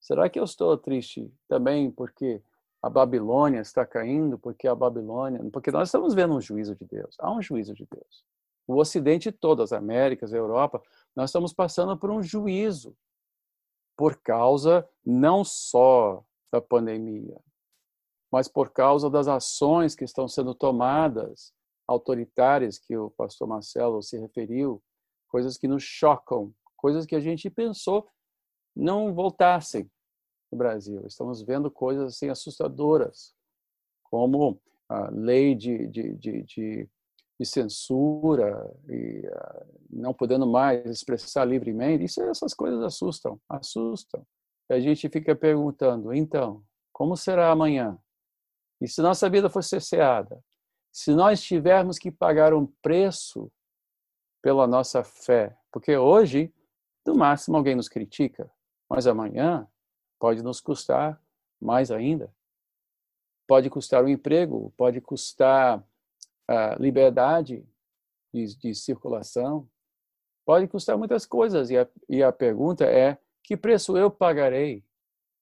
Será 0.04 0.28
que 0.28 0.38
eu 0.38 0.44
estou 0.44 0.76
triste 0.76 1.32
também 1.48 1.90
porque 1.90 2.42
a 2.82 2.90
Babilônia 2.90 3.60
está 3.60 3.86
caindo? 3.86 4.38
Porque 4.38 4.68
a 4.68 4.74
Babilônia. 4.74 5.40
Porque 5.50 5.70
nós 5.70 5.88
estamos 5.88 6.12
vendo 6.12 6.34
um 6.34 6.40
juízo 6.42 6.76
de 6.76 6.84
Deus. 6.84 7.16
Há 7.18 7.32
um 7.32 7.40
juízo 7.40 7.72
de 7.72 7.86
Deus. 7.90 8.22
O 8.66 8.76
Ocidente 8.76 9.32
todo, 9.32 9.62
as 9.62 9.72
Américas, 9.72 10.34
a 10.34 10.36
Europa, 10.36 10.82
nós 11.16 11.30
estamos 11.30 11.54
passando 11.54 11.96
por 11.96 12.10
um 12.10 12.22
juízo 12.22 12.94
por 13.96 14.16
causa 14.16 14.86
não 15.06 15.42
só 15.42 16.22
da 16.52 16.60
pandemia, 16.60 17.40
mas 18.30 18.46
por 18.46 18.72
causa 18.72 19.08
das 19.08 19.26
ações 19.26 19.94
que 19.94 20.04
estão 20.04 20.28
sendo 20.28 20.54
tomadas 20.54 21.54
autoritárias 21.86 22.78
que 22.78 22.96
o 22.96 23.10
pastor 23.10 23.48
Marcelo 23.48 24.02
se 24.02 24.18
referiu, 24.18 24.82
coisas 25.28 25.56
que 25.56 25.68
nos 25.68 25.82
chocam, 25.82 26.52
coisas 26.76 27.06
que 27.06 27.14
a 27.14 27.20
gente 27.20 27.50
pensou 27.50 28.08
não 28.74 29.14
voltassem 29.14 29.90
no 30.50 30.58
Brasil. 30.58 31.06
Estamos 31.06 31.42
vendo 31.42 31.70
coisas 31.70 32.14
assim 32.14 32.28
assustadoras, 32.28 33.34
como 34.04 34.60
a 34.88 35.10
lei 35.10 35.54
de, 35.54 35.86
de, 35.88 36.14
de, 36.14 36.42
de, 36.42 36.88
de 37.38 37.46
censura 37.46 38.72
e 38.88 39.26
uh, 39.26 39.66
não 39.90 40.14
podendo 40.14 40.46
mais 40.46 40.84
expressar 40.86 41.44
livremente. 41.44 42.04
Isso, 42.04 42.22
essas 42.22 42.54
coisas 42.54 42.82
assustam, 42.82 43.40
assustam. 43.48 44.26
E 44.70 44.74
a 44.74 44.80
gente 44.80 45.08
fica 45.08 45.34
perguntando, 45.34 46.12
então, 46.12 46.62
como 46.92 47.16
será 47.16 47.50
amanhã? 47.50 47.98
E 48.80 48.88
se 48.88 49.02
nossa 49.02 49.28
vida 49.28 49.48
for 49.50 49.62
cerceada? 49.62 50.42
Se 50.94 51.12
nós 51.12 51.42
tivermos 51.42 51.98
que 51.98 52.08
pagar 52.08 52.54
um 52.54 52.64
preço 52.64 53.50
pela 54.40 54.64
nossa 54.64 55.02
fé? 55.02 55.58
Porque 55.72 55.96
hoje, 55.96 56.54
no 57.04 57.16
máximo, 57.16 57.56
alguém 57.56 57.74
nos 57.74 57.88
critica, 57.88 58.48
mas 58.88 59.08
amanhã 59.08 59.68
pode 60.20 60.40
nos 60.40 60.60
custar 60.60 61.20
mais 61.60 61.90
ainda. 61.90 62.32
Pode 63.44 63.68
custar 63.70 64.04
o 64.04 64.08
emprego, 64.08 64.72
pode 64.76 65.00
custar 65.00 65.84
a 66.46 66.76
liberdade 66.76 67.68
de, 68.32 68.56
de 68.56 68.72
circulação, 68.72 69.68
pode 70.46 70.68
custar 70.68 70.96
muitas 70.96 71.26
coisas. 71.26 71.70
E 71.70 71.76
a, 71.76 71.88
e 72.08 72.22
a 72.22 72.30
pergunta 72.30 72.84
é: 72.84 73.18
que 73.42 73.56
preço 73.56 73.98
eu 73.98 74.12
pagarei 74.12 74.84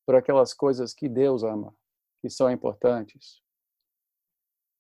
por 0.07 0.15
aquelas 0.15 0.55
coisas 0.55 0.95
que 0.95 1.11
Deus 1.11 1.45
ama, 1.45 1.77
que 2.23 2.31
são 2.31 2.51
importantes? 2.51 3.43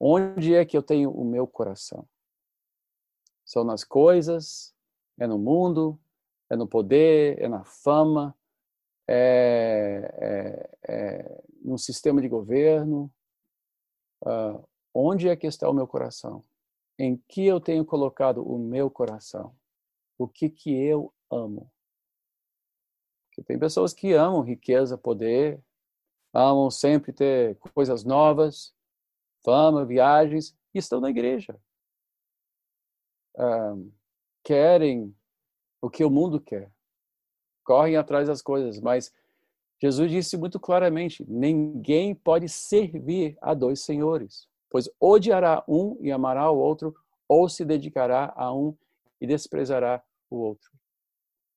Onde 0.04 0.52
é 0.52 0.64
que 0.64 0.76
eu 0.76 0.82
tenho 0.82 1.12
o 1.12 1.24
meu 1.24 1.46
coração? 1.46 2.08
São 3.44 3.62
nas 3.62 3.84
coisas, 3.84 4.74
é 5.16 5.28
no 5.28 5.38
mundo, 5.38 5.96
é 6.50 6.56
no 6.56 6.66
poder, 6.66 7.40
é 7.40 7.46
na 7.46 7.64
fama, 7.64 8.36
é, 9.06 10.12
é, 10.18 10.92
é 10.92 11.44
no 11.64 11.78
sistema 11.78 12.20
de 12.20 12.28
governo. 12.28 13.14
Uh, 14.22 14.66
onde 14.92 15.28
é 15.28 15.36
que 15.36 15.46
está 15.46 15.70
o 15.70 15.72
meu 15.72 15.86
coração? 15.86 16.42
Em 16.98 17.16
que 17.28 17.46
eu 17.46 17.60
tenho 17.60 17.84
colocado 17.84 18.42
o 18.42 18.58
meu 18.58 18.90
coração? 18.90 19.54
O 20.18 20.26
que 20.26 20.50
que 20.50 20.72
eu 20.72 21.14
amo? 21.30 21.70
Porque 23.28 23.44
tem 23.44 23.56
pessoas 23.56 23.94
que 23.94 24.14
amam 24.14 24.40
riqueza, 24.40 24.98
poder, 24.98 25.62
amam 26.34 26.72
sempre 26.72 27.12
ter 27.12 27.56
coisas 27.72 28.02
novas, 28.02 28.74
fama, 29.44 29.84
viagens, 29.84 30.56
e 30.74 30.78
estão 30.78 31.00
na 31.00 31.10
igreja. 31.10 31.58
Uh, 33.36 33.90
querem 34.44 35.14
o 35.80 35.88
que 35.88 36.04
o 36.04 36.10
mundo 36.10 36.40
quer, 36.40 36.70
correm 37.64 37.96
atrás 37.96 38.28
das 38.28 38.42
coisas, 38.42 38.80
mas 38.80 39.12
Jesus 39.80 40.10
disse 40.10 40.36
muito 40.36 40.60
claramente: 40.60 41.24
ninguém 41.28 42.14
pode 42.14 42.48
servir 42.48 43.36
a 43.40 43.54
dois 43.54 43.80
senhores, 43.80 44.48
pois 44.70 44.88
odiará 45.00 45.64
um 45.66 45.96
e 46.00 46.12
amará 46.12 46.50
o 46.50 46.58
outro, 46.58 46.94
ou 47.28 47.48
se 47.48 47.64
dedicará 47.64 48.32
a 48.36 48.54
um 48.54 48.76
e 49.20 49.26
desprezará 49.26 50.02
o 50.30 50.36
outro. 50.36 50.70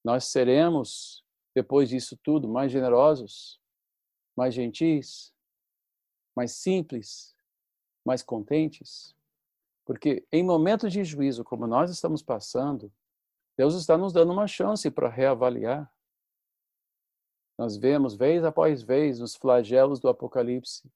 Nós 0.04 0.26
seremos, 0.26 1.24
depois 1.54 1.90
disso 1.90 2.18
tudo, 2.24 2.48
mais 2.48 2.72
generosos, 2.72 3.60
mais 4.36 4.54
gentis, 4.54 5.34
mais 6.36 6.52
simples, 6.52 7.35
mais 8.06 8.22
contentes? 8.22 9.16
Porque 9.86 10.26
em 10.32 10.44
momentos 10.44 10.92
de 10.94 11.04
juízo 11.04 11.44
como 11.44 11.68
nós 11.68 11.90
estamos 11.92 12.22
passando, 12.22 12.92
Deus 13.58 13.76
está 13.76 13.98
nos 13.98 14.14
dando 14.14 14.32
uma 14.32 14.48
chance 14.48 14.90
para 14.92 15.10
reavaliar. 15.10 15.92
Nós 17.58 17.78
vemos 17.78 18.16
vez 18.16 18.44
após 18.44 18.84
vez 18.84 19.20
nos 19.20 19.36
flagelos 19.36 20.00
do 20.00 20.10
Apocalipse, 20.10 20.90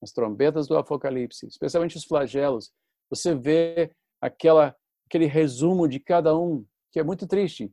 nas 0.00 0.12
trombetas 0.12 0.66
do 0.66 0.76
Apocalipse, 0.76 1.46
especialmente 1.46 1.96
os 1.96 2.04
flagelos, 2.04 2.72
você 3.08 3.34
vê 3.34 3.94
aquela 4.20 4.76
aquele 5.06 5.26
resumo 5.26 5.86
de 5.86 6.00
cada 6.00 6.34
um, 6.38 6.64
que 6.90 6.98
é 6.98 7.02
muito 7.02 7.26
triste. 7.26 7.70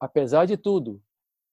Apesar 0.00 0.46
de 0.46 0.56
tudo, 0.56 1.02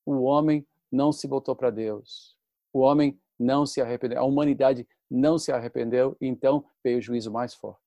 o 0.05 0.21
homem 0.23 0.65
não 0.89 1.11
se 1.11 1.27
voltou 1.27 1.53
para 1.53 1.69
Deus. 1.69 2.37
O 2.71 2.79
homem 2.79 3.19
não 3.37 3.65
se 3.65 3.81
arrependeu. 3.81 4.19
A 4.19 4.23
humanidade 4.23 4.87
não 5.09 5.37
se 5.37 5.51
arrependeu, 5.51 6.15
então 6.19 6.65
veio 6.83 6.97
o 6.97 7.01
juízo 7.01 7.31
mais 7.31 7.53
forte. 7.53 7.81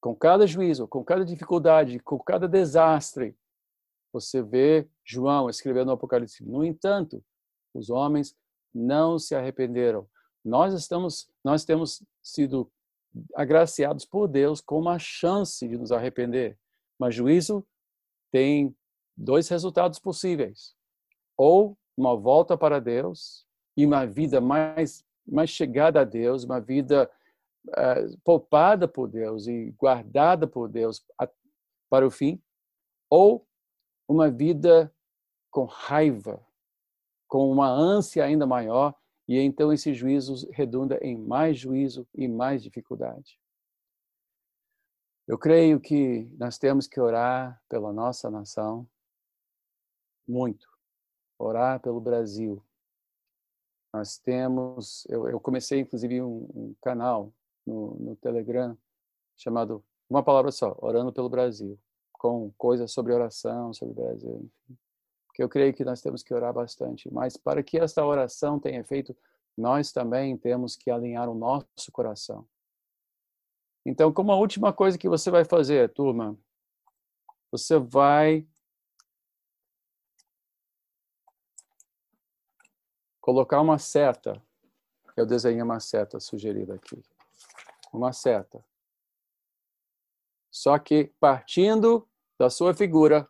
Com 0.00 0.14
cada 0.14 0.46
juízo, 0.46 0.86
com 0.86 1.04
cada 1.04 1.24
dificuldade, 1.24 1.98
com 2.00 2.18
cada 2.18 2.46
desastre, 2.46 3.36
você 4.12 4.42
vê 4.42 4.88
João 5.04 5.50
escrevendo 5.50 5.86
no 5.86 5.92
Apocalipse. 5.92 6.44
No 6.44 6.64
entanto, 6.64 7.22
os 7.74 7.90
homens 7.90 8.36
não 8.74 9.18
se 9.18 9.34
arrependeram. 9.34 10.08
Nós 10.44 10.72
estamos, 10.72 11.28
nós 11.44 11.64
temos 11.64 12.02
sido 12.22 12.70
agraciados 13.34 14.04
por 14.04 14.28
Deus 14.28 14.60
com 14.60 14.78
uma 14.78 14.98
chance 14.98 15.66
de 15.66 15.76
nos 15.76 15.92
arrepender. 15.92 16.58
Mas 16.98 17.14
juízo 17.14 17.66
tem 18.30 18.74
dois 19.16 19.48
resultados 19.48 19.98
possíveis: 19.98 20.74
ou 21.36 21.76
uma 21.96 22.16
volta 22.16 22.56
para 22.56 22.80
Deus 22.80 23.46
e 23.76 23.84
uma 23.84 24.06
vida 24.06 24.40
mais 24.40 25.04
mais 25.28 25.50
chegada 25.50 26.00
a 26.00 26.04
Deus, 26.04 26.44
uma 26.44 26.60
vida 26.60 27.10
uh, 27.68 28.18
poupada 28.24 28.88
por 28.88 29.08
Deus 29.08 29.46
e 29.46 29.70
guardada 29.72 30.46
por 30.46 30.68
Deus 30.68 31.04
para 31.90 32.06
o 32.06 32.10
fim, 32.10 32.42
ou 33.10 33.46
uma 34.08 34.30
vida 34.30 34.92
com 35.50 35.64
raiva, 35.64 36.44
com 37.26 37.50
uma 37.50 37.68
ânsia 37.68 38.24
ainda 38.24 38.46
maior, 38.46 38.94
e 39.26 39.38
então 39.38 39.72
esse 39.72 39.92
juízo 39.92 40.50
redunda 40.52 40.98
em 41.02 41.16
mais 41.16 41.58
juízo 41.58 42.08
e 42.14 42.26
mais 42.26 42.62
dificuldade. 42.62 43.38
Eu 45.26 45.36
creio 45.38 45.78
que 45.78 46.24
nós 46.38 46.56
temos 46.56 46.86
que 46.86 46.98
orar 46.98 47.62
pela 47.68 47.92
nossa 47.92 48.30
nação 48.30 48.88
muito, 50.26 50.66
orar 51.38 51.80
pelo 51.80 52.00
Brasil, 52.00 52.64
nós 53.98 54.16
temos, 54.16 55.04
eu, 55.08 55.28
eu 55.28 55.40
comecei 55.40 55.80
inclusive 55.80 56.22
um, 56.22 56.48
um 56.54 56.74
canal 56.80 57.32
no, 57.66 57.96
no, 57.98 58.16
Telegram 58.16 58.78
chamado 59.36 59.84
uma 60.08 60.22
palavra 60.22 60.52
só, 60.52 60.76
orando 60.80 61.12
pelo 61.12 61.28
Brasil, 61.28 61.76
com 62.12 62.52
coisas 62.56 62.92
sobre 62.92 63.12
oração, 63.12 63.74
sobre 63.74 63.92
o 63.92 64.04
Brasil, 64.04 64.36
enfim. 64.36 64.78
Porque 65.26 65.42
eu 65.42 65.48
creio 65.48 65.74
que 65.74 65.84
nós 65.84 66.00
temos 66.00 66.22
que 66.22 66.32
orar 66.32 66.52
bastante, 66.52 67.12
mas 67.12 67.36
para 67.36 67.62
que 67.62 67.76
esta 67.78 68.04
oração 68.04 68.58
tenha 68.58 68.80
efeito, 68.80 69.16
nós 69.56 69.90
também 69.90 70.36
temos 70.36 70.76
que 70.76 70.90
alinhar 70.90 71.28
o 71.28 71.34
nosso 71.34 71.90
coração. 71.92 72.46
Então, 73.84 74.12
como 74.12 74.30
a 74.30 74.36
última 74.36 74.72
coisa 74.72 74.96
que 74.96 75.08
você 75.08 75.28
vai 75.28 75.44
fazer, 75.44 75.92
turma, 75.92 76.38
você 77.50 77.78
vai 77.78 78.46
colocar 83.28 83.60
uma 83.60 83.78
seta. 83.78 84.42
Eu 85.14 85.26
desenhei 85.26 85.60
uma 85.60 85.80
seta 85.80 86.18
sugerida 86.18 86.76
aqui. 86.76 86.98
Uma 87.92 88.10
seta. 88.10 88.64
Só 90.50 90.78
que 90.78 91.12
partindo 91.20 92.08
da 92.38 92.48
sua 92.48 92.72
figura, 92.72 93.28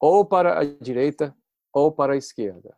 ou 0.00 0.26
para 0.26 0.58
a 0.58 0.64
direita 0.64 1.32
ou 1.72 1.92
para 1.92 2.14
a 2.14 2.16
esquerda. 2.16 2.76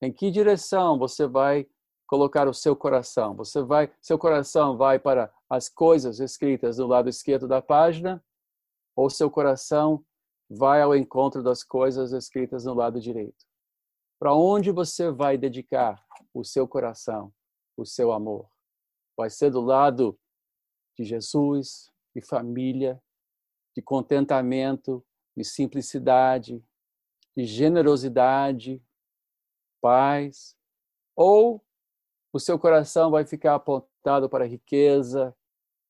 Em 0.00 0.12
que 0.12 0.30
direção 0.30 0.96
você 0.96 1.26
vai 1.26 1.66
colocar 2.06 2.46
o 2.46 2.54
seu 2.54 2.76
coração? 2.76 3.34
Você 3.34 3.60
vai, 3.60 3.92
seu 4.00 4.16
coração 4.16 4.76
vai 4.76 5.00
para 5.00 5.34
as 5.50 5.68
coisas 5.68 6.20
escritas 6.20 6.76
do 6.76 6.86
lado 6.86 7.08
esquerdo 7.08 7.48
da 7.48 7.60
página, 7.60 8.24
ou 8.94 9.10
seu 9.10 9.28
coração 9.28 10.04
vai 10.48 10.82
ao 10.82 10.94
encontro 10.94 11.42
das 11.42 11.64
coisas 11.64 12.12
escritas 12.12 12.64
no 12.64 12.74
lado 12.74 13.00
direito? 13.00 13.44
Para 14.18 14.34
onde 14.34 14.70
você 14.70 15.10
vai 15.10 15.36
dedicar 15.36 16.04
o 16.32 16.44
seu 16.44 16.66
coração, 16.66 17.32
o 17.76 17.84
seu 17.84 18.12
amor? 18.12 18.48
Vai 19.16 19.30
ser 19.30 19.50
do 19.50 19.60
lado 19.60 20.18
de 20.96 21.04
Jesus, 21.04 21.92
de 22.14 22.22
família, 22.22 23.02
de 23.74 23.82
contentamento, 23.82 25.04
de 25.36 25.44
simplicidade, 25.44 26.64
de 27.36 27.44
generosidade, 27.44 28.82
paz? 29.80 30.56
Ou 31.16 31.64
o 32.32 32.38
seu 32.38 32.58
coração 32.58 33.10
vai 33.10 33.26
ficar 33.26 33.56
apontado 33.56 34.28
para 34.28 34.44
a 34.44 34.48
riqueza? 34.48 35.36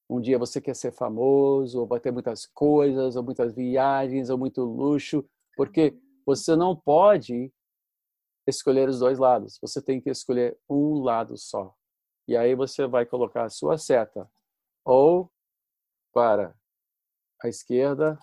Um 0.08 0.20
dia 0.20 0.38
você 0.38 0.60
quer 0.60 0.74
ser 0.74 0.92
famoso, 0.92 1.80
ou 1.80 1.86
vai 1.86 2.00
ter 2.00 2.10
muitas 2.10 2.46
coisas, 2.46 3.16
ou 3.16 3.22
muitas 3.22 3.54
viagens, 3.54 4.30
ou 4.30 4.38
muito 4.38 4.62
luxo, 4.62 5.24
porque 5.56 5.98
você 6.26 6.56
não 6.56 6.74
pode 6.74 7.52
escolher 8.46 8.88
os 8.88 8.98
dois 8.98 9.18
lados. 9.18 9.58
Você 9.60 9.80
tem 9.80 10.00
que 10.00 10.10
escolher 10.10 10.58
um 10.68 11.02
lado 11.02 11.36
só. 11.36 11.74
E 12.26 12.36
aí 12.36 12.54
você 12.54 12.86
vai 12.86 13.04
colocar 13.04 13.44
a 13.44 13.50
sua 13.50 13.76
seta 13.78 14.30
ou 14.84 15.30
para 16.12 16.54
a 17.42 17.48
esquerda 17.48 18.18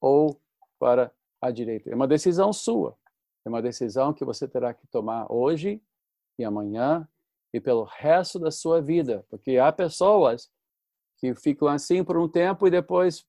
ou 0.00 0.40
para 0.78 1.12
a 1.40 1.50
direita. 1.50 1.90
É 1.90 1.94
uma 1.94 2.08
decisão 2.08 2.52
sua. 2.52 2.96
É 3.44 3.48
uma 3.48 3.62
decisão 3.62 4.12
que 4.12 4.24
você 4.24 4.46
terá 4.46 4.72
que 4.72 4.86
tomar 4.86 5.30
hoje 5.30 5.82
e 6.38 6.44
amanhã 6.44 7.08
e 7.52 7.60
pelo 7.60 7.84
resto 7.84 8.38
da 8.38 8.50
sua 8.50 8.80
vida, 8.80 9.26
porque 9.28 9.58
há 9.58 9.70
pessoas 9.70 10.50
que 11.18 11.34
ficam 11.34 11.68
assim 11.68 12.02
por 12.02 12.16
um 12.16 12.28
tempo 12.28 12.66
e 12.66 12.70
depois 12.70 13.26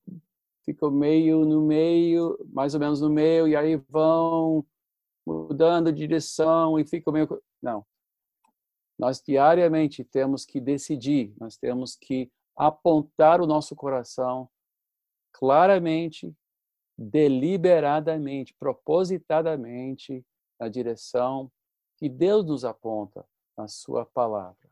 ficam 0.63 0.89
meio 0.89 1.43
no 1.43 1.61
meio, 1.61 2.37
mais 2.51 2.73
ou 2.73 2.79
menos 2.79 3.01
no 3.01 3.09
meio, 3.09 3.47
e 3.47 3.55
aí 3.55 3.75
vão 3.89 4.65
mudando 5.25 5.91
de 5.91 5.99
direção 5.99 6.79
e 6.79 6.85
ficam 6.85 7.13
meio. 7.13 7.41
Não. 7.61 7.85
Nós 8.97 9.21
diariamente 9.21 10.03
temos 10.03 10.45
que 10.45 10.59
decidir, 10.59 11.33
nós 11.39 11.57
temos 11.57 11.95
que 11.95 12.31
apontar 12.55 13.41
o 13.41 13.47
nosso 13.47 13.75
coração 13.75 14.49
claramente, 15.31 16.33
deliberadamente, 16.97 18.53
propositadamente 18.53 20.23
na 20.59 20.69
direção 20.69 21.51
que 21.97 22.07
Deus 22.07 22.45
nos 22.45 22.63
aponta 22.63 23.25
na 23.57 23.67
Sua 23.67 24.05
palavra. 24.05 24.69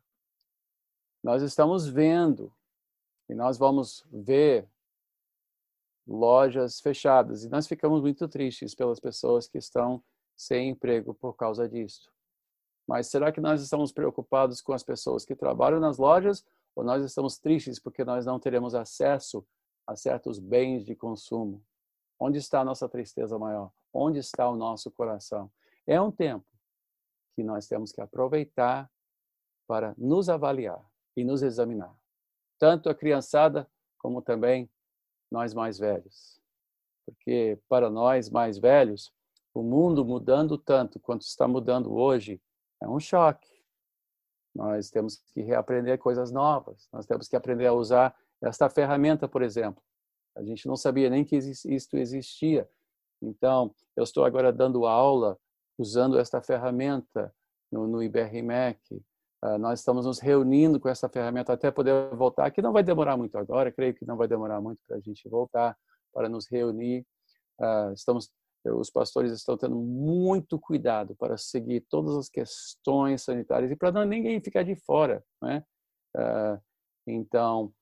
Nós 1.24 1.42
estamos 1.42 1.88
vendo 1.88 2.54
e 3.30 3.34
nós 3.34 3.58
vamos 3.58 4.06
ver 4.12 4.68
lojas 6.08 6.80
fechadas 6.80 7.44
e 7.44 7.50
nós 7.50 7.68
ficamos 7.68 8.02
muito 8.02 8.28
tristes 8.28 8.76
pelas 8.76 9.00
pessoas 9.00 9.48
que 9.48 9.58
estão 9.58 10.04
sem 10.42 10.70
emprego 10.70 11.14
por 11.14 11.36
causa 11.36 11.68
disso. 11.68 12.12
Mas 12.88 13.08
será 13.08 13.32
que 13.32 13.40
nós 13.40 13.62
estamos 13.62 13.92
preocupados 13.92 14.62
com 14.62 14.74
as 14.74 14.84
pessoas 14.84 15.26
que 15.26 15.36
trabalham 15.36 15.80
nas 15.80 15.98
lojas 15.98 16.46
ou 16.76 16.84
nós 16.84 17.04
estamos 17.04 17.38
tristes 17.38 17.80
porque 17.80 18.04
nós 18.04 18.26
não 18.26 18.40
teremos 18.40 18.74
acesso 18.74 19.46
a 19.86 19.96
certos 19.96 20.40
bens 20.40 20.86
de 20.86 20.96
consumo? 20.96 21.64
Onde 22.20 22.38
está 22.38 22.62
a 22.62 22.66
nossa 22.66 22.88
tristeza 22.88 23.38
maior? 23.38 23.72
Onde 23.94 24.20
está 24.20 24.50
o 24.50 24.56
nosso 24.56 24.90
coração? 24.92 25.52
É 25.86 26.00
um 26.00 26.12
tempo 26.12 26.46
que 27.36 27.44
nós 27.44 27.68
temos 27.68 27.92
que 27.92 28.02
aproveitar 28.02 28.90
para 29.68 29.94
nos 29.98 30.28
avaliar 30.28 30.84
e 31.16 31.24
nos 31.24 31.42
examinar 31.42 31.96
tanto 32.62 32.92
a 32.92 32.94
criançada 32.94 33.68
como 33.98 34.22
também 34.22 34.70
nós 35.32 35.52
mais 35.52 35.80
velhos. 35.80 36.40
Porque 37.04 37.58
para 37.68 37.90
nós 37.90 38.30
mais 38.30 38.60
velhos, 38.60 39.12
o 39.54 39.64
mundo 39.64 40.06
mudando 40.06 40.58
tanto 40.58 41.00
quanto 41.00 41.22
está 41.22 41.48
mudando 41.48 41.94
hoje 41.94 42.42
é 42.82 42.88
um 42.88 43.00
choque. 43.00 43.50
Nós 44.54 44.90
temos 44.90 45.18
que 45.34 45.42
reaprender 45.42 45.98
coisas 45.98 46.32
novas, 46.32 46.88
nós 46.92 47.06
temos 47.06 47.28
que 47.28 47.36
aprender 47.36 47.68
a 47.68 47.74
usar 47.74 48.16
esta 48.42 48.70
ferramenta, 48.70 49.28
por 49.28 49.42
exemplo. 49.42 49.82
A 50.36 50.44
gente 50.44 50.68
não 50.68 50.76
sabia 50.76 51.10
nem 51.10 51.24
que 51.24 51.38
isto 51.38 51.98
existia. 51.98 52.70
Então, 53.22 53.74
eu 53.96 54.04
estou 54.04 54.26
agora 54.26 54.52
dando 54.52 54.86
aula 54.86 55.38
usando 55.78 56.18
esta 56.18 56.42
ferramenta 56.42 57.34
no, 57.72 57.88
no 57.88 58.04
IBRMEC, 58.04 59.02
Uh, 59.44 59.58
nós 59.58 59.80
estamos 59.80 60.06
nos 60.06 60.20
reunindo 60.20 60.80
com 60.80 60.88
essa 60.88 61.10
ferramenta 61.10 61.52
até 61.52 61.72
poder 61.72 62.16
voltar, 62.16 62.52
que 62.52 62.62
não 62.62 62.72
vai 62.72 62.84
demorar 62.84 63.18
muito 63.18 63.40
agora, 63.40 63.72
creio 63.72 63.92
que 63.96 64.06
não 64.06 64.16
vai 64.16 64.28
demorar 64.28 64.62
muito 64.62 64.80
para 64.88 64.98
a 64.98 65.00
gente 65.00 65.28
voltar, 65.28 65.76
para 66.14 66.30
nos 66.30 66.48
reunir. 66.48 67.04
Uh, 67.60 67.92
estamos, 67.92 68.30
os 68.66 68.90
pastores 68.90 69.32
estão 69.32 69.58
tendo 69.58 69.76
muito 69.76 70.60
cuidado 70.60 71.16
para 71.16 71.38
seguir 71.38 71.82
todas 71.90 72.16
as 72.16 72.30
questões 72.30 73.24
sanitárias 73.24 73.72
e 73.72 73.76
para 73.76 73.92
não 73.92 74.06
ninguém 74.06 74.42
ficar 74.42 74.64
de 74.64 74.76
fora, 74.76 75.24
né? 75.42 75.64
Uh, 76.16 76.62
então, 77.08 77.74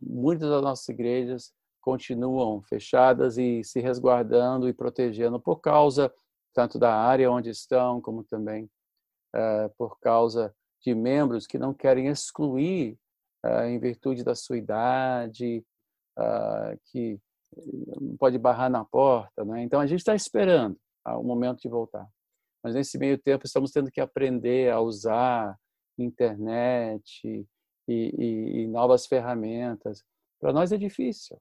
muitas 0.00 0.48
das 0.48 0.62
nossas 0.62 0.88
igrejas 0.88 1.52
continuam 1.80 2.62
fechadas 2.62 3.38
e 3.38 3.62
se 3.62 3.80
resguardando 3.80 4.68
e 4.68 4.72
protegendo 4.72 5.38
por 5.38 5.60
causa 5.60 6.12
tanto 6.54 6.78
da 6.78 6.94
área 6.94 7.30
onde 7.30 7.50
estão, 7.50 8.00
como 8.00 8.24
também 8.24 8.68
por 9.76 9.98
causa 10.00 10.54
de 10.82 10.94
membros 10.94 11.46
que 11.46 11.58
não 11.58 11.74
querem 11.74 12.08
excluir, 12.08 12.98
em 13.66 13.78
virtude 13.78 14.24
da 14.24 14.34
sua 14.34 14.56
idade, 14.56 15.64
uh, 16.18 17.20
que 17.54 18.16
pode 18.18 18.38
barrar 18.38 18.70
na 18.70 18.84
porta. 18.84 19.44
Né? 19.44 19.62
Então, 19.62 19.80
a 19.80 19.86
gente 19.86 20.00
está 20.00 20.14
esperando 20.14 20.76
o 21.06 21.22
momento 21.22 21.60
de 21.60 21.68
voltar. 21.68 22.06
Mas, 22.62 22.74
nesse 22.74 22.98
meio 22.98 23.18
tempo, 23.18 23.46
estamos 23.46 23.70
tendo 23.70 23.90
que 23.90 24.00
aprender 24.00 24.72
a 24.72 24.80
usar 24.80 25.58
internet 25.98 27.22
e, 27.24 27.46
e, 27.88 28.62
e 28.62 28.66
novas 28.66 29.06
ferramentas. 29.06 30.02
Para 30.40 30.52
nós 30.52 30.72
é 30.72 30.76
difícil. 30.76 31.38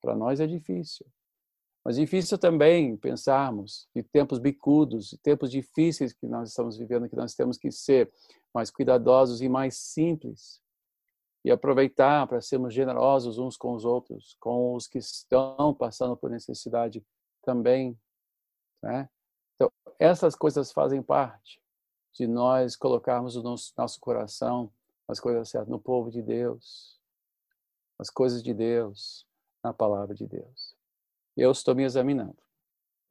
Para 0.00 0.14
nós 0.14 0.40
é 0.40 0.46
difícil. 0.46 1.06
Mas 1.84 1.96
difícil 1.96 2.36
também 2.36 2.96
pensarmos 2.96 3.88
de 3.94 4.02
tempos 4.02 4.40
bicudos, 4.40 5.16
tempos 5.22 5.50
difíceis 5.50 6.12
que 6.12 6.26
nós 6.26 6.48
estamos 6.48 6.76
vivendo, 6.76 7.08
que 7.08 7.14
nós 7.14 7.34
temos 7.34 7.56
que 7.56 7.70
ser 7.70 8.12
mais 8.52 8.70
cuidadosos 8.72 9.40
e 9.40 9.48
mais 9.48 9.76
simples 9.76 10.60
e 11.46 11.50
aproveitar 11.50 12.26
para 12.26 12.42
sermos 12.42 12.74
generosos 12.74 13.38
uns 13.38 13.56
com 13.56 13.72
os 13.72 13.86
outros, 13.86 14.36
com 14.38 14.74
os 14.74 14.86
que 14.86 14.98
estão 14.98 15.72
passando 15.72 16.14
por 16.14 16.28
necessidade 16.28 17.02
também, 17.42 17.98
né? 18.82 19.08
Então, 19.54 19.72
essas 19.98 20.34
coisas 20.34 20.70
fazem 20.70 21.02
parte 21.02 21.58
de 22.12 22.26
nós 22.26 22.76
colocarmos 22.76 23.36
o 23.36 23.42
nosso, 23.42 23.72
nosso 23.78 23.98
coração 24.00 24.70
as 25.08 25.20
coisas 25.20 25.48
certas 25.48 25.68
no 25.70 25.78
povo 25.78 26.10
de 26.10 26.20
Deus, 26.20 27.00
as 27.98 28.10
coisas 28.10 28.42
de 28.42 28.52
Deus, 28.52 29.24
na 29.62 29.72
palavra 29.72 30.14
de 30.14 30.26
Deus 30.26 30.76
eu 31.36 31.50
estou 31.50 31.74
me 31.74 31.84
examinando. 31.84 32.38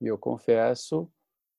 E 0.01 0.07
eu 0.07 0.17
confesso 0.17 1.07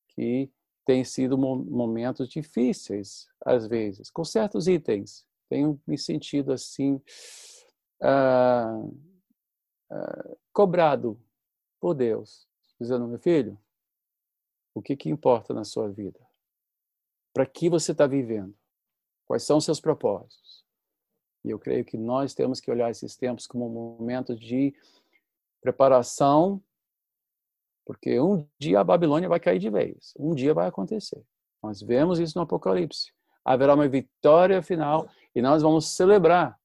que 0.08 0.50
tem 0.84 1.04
sido 1.04 1.38
momentos 1.38 2.28
difíceis, 2.28 3.28
às 3.44 3.66
vezes, 3.66 4.10
com 4.10 4.24
certos 4.24 4.66
itens. 4.66 5.24
Tenho 5.48 5.80
me 5.86 5.96
sentido 5.96 6.52
assim, 6.52 7.00
ah, 8.02 8.82
ah, 9.90 10.36
cobrado 10.52 11.20
por 11.80 11.94
Deus, 11.94 12.46
dizendo: 12.80 13.06
meu 13.06 13.18
filho, 13.18 13.58
o 14.74 14.82
que, 14.82 14.96
que 14.96 15.08
importa 15.08 15.54
na 15.54 15.64
sua 15.64 15.88
vida? 15.88 16.20
Para 17.32 17.46
que 17.46 17.68
você 17.68 17.92
está 17.92 18.06
vivendo? 18.06 18.54
Quais 19.26 19.42
são 19.42 19.58
os 19.58 19.64
seus 19.64 19.80
propósitos? 19.80 20.64
E 21.44 21.50
eu 21.50 21.58
creio 21.58 21.84
que 21.84 21.96
nós 21.96 22.34
temos 22.34 22.60
que 22.60 22.70
olhar 22.70 22.90
esses 22.90 23.16
tempos 23.16 23.46
como 23.46 23.66
um 23.66 23.98
momento 23.98 24.34
de 24.34 24.74
preparação, 25.60 26.62
porque 27.84 28.18
um 28.20 28.46
dia 28.58 28.80
a 28.80 28.84
Babilônia 28.84 29.28
vai 29.28 29.38
cair 29.38 29.60
de 29.60 29.70
vez, 29.70 30.12
um 30.18 30.34
dia 30.34 30.52
vai 30.52 30.66
acontecer. 30.66 31.24
Nós 31.62 31.80
vemos 31.80 32.18
isso 32.18 32.36
no 32.36 32.42
Apocalipse. 32.42 33.12
Haverá 33.46 33.74
uma 33.74 33.86
vitória 33.86 34.60
final 34.60 35.08
e 35.32 35.40
nós 35.40 35.62
vamos 35.62 35.94
celebrar 35.94 36.58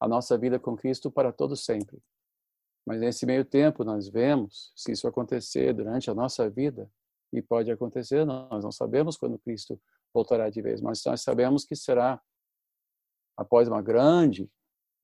a 0.00 0.08
nossa 0.08 0.38
vida 0.38 0.58
com 0.58 0.74
Cristo 0.74 1.10
para 1.10 1.30
todo 1.30 1.54
sempre. 1.54 1.98
Mas 2.86 3.00
nesse 3.00 3.26
meio 3.26 3.44
tempo 3.44 3.84
nós 3.84 4.08
vemos 4.08 4.72
se 4.74 4.92
isso 4.92 5.06
acontecer 5.06 5.74
durante 5.74 6.10
a 6.10 6.14
nossa 6.14 6.48
vida 6.48 6.90
e 7.30 7.42
pode 7.42 7.70
acontecer, 7.70 8.24
nós 8.24 8.64
não 8.64 8.72
sabemos 8.72 9.18
quando 9.18 9.38
Cristo 9.38 9.78
voltará 10.14 10.48
de 10.48 10.62
vez, 10.62 10.80
mas 10.80 11.02
nós 11.04 11.20
sabemos 11.20 11.66
que 11.66 11.76
será 11.76 12.18
após 13.36 13.68
uma 13.68 13.82
grande, 13.82 14.50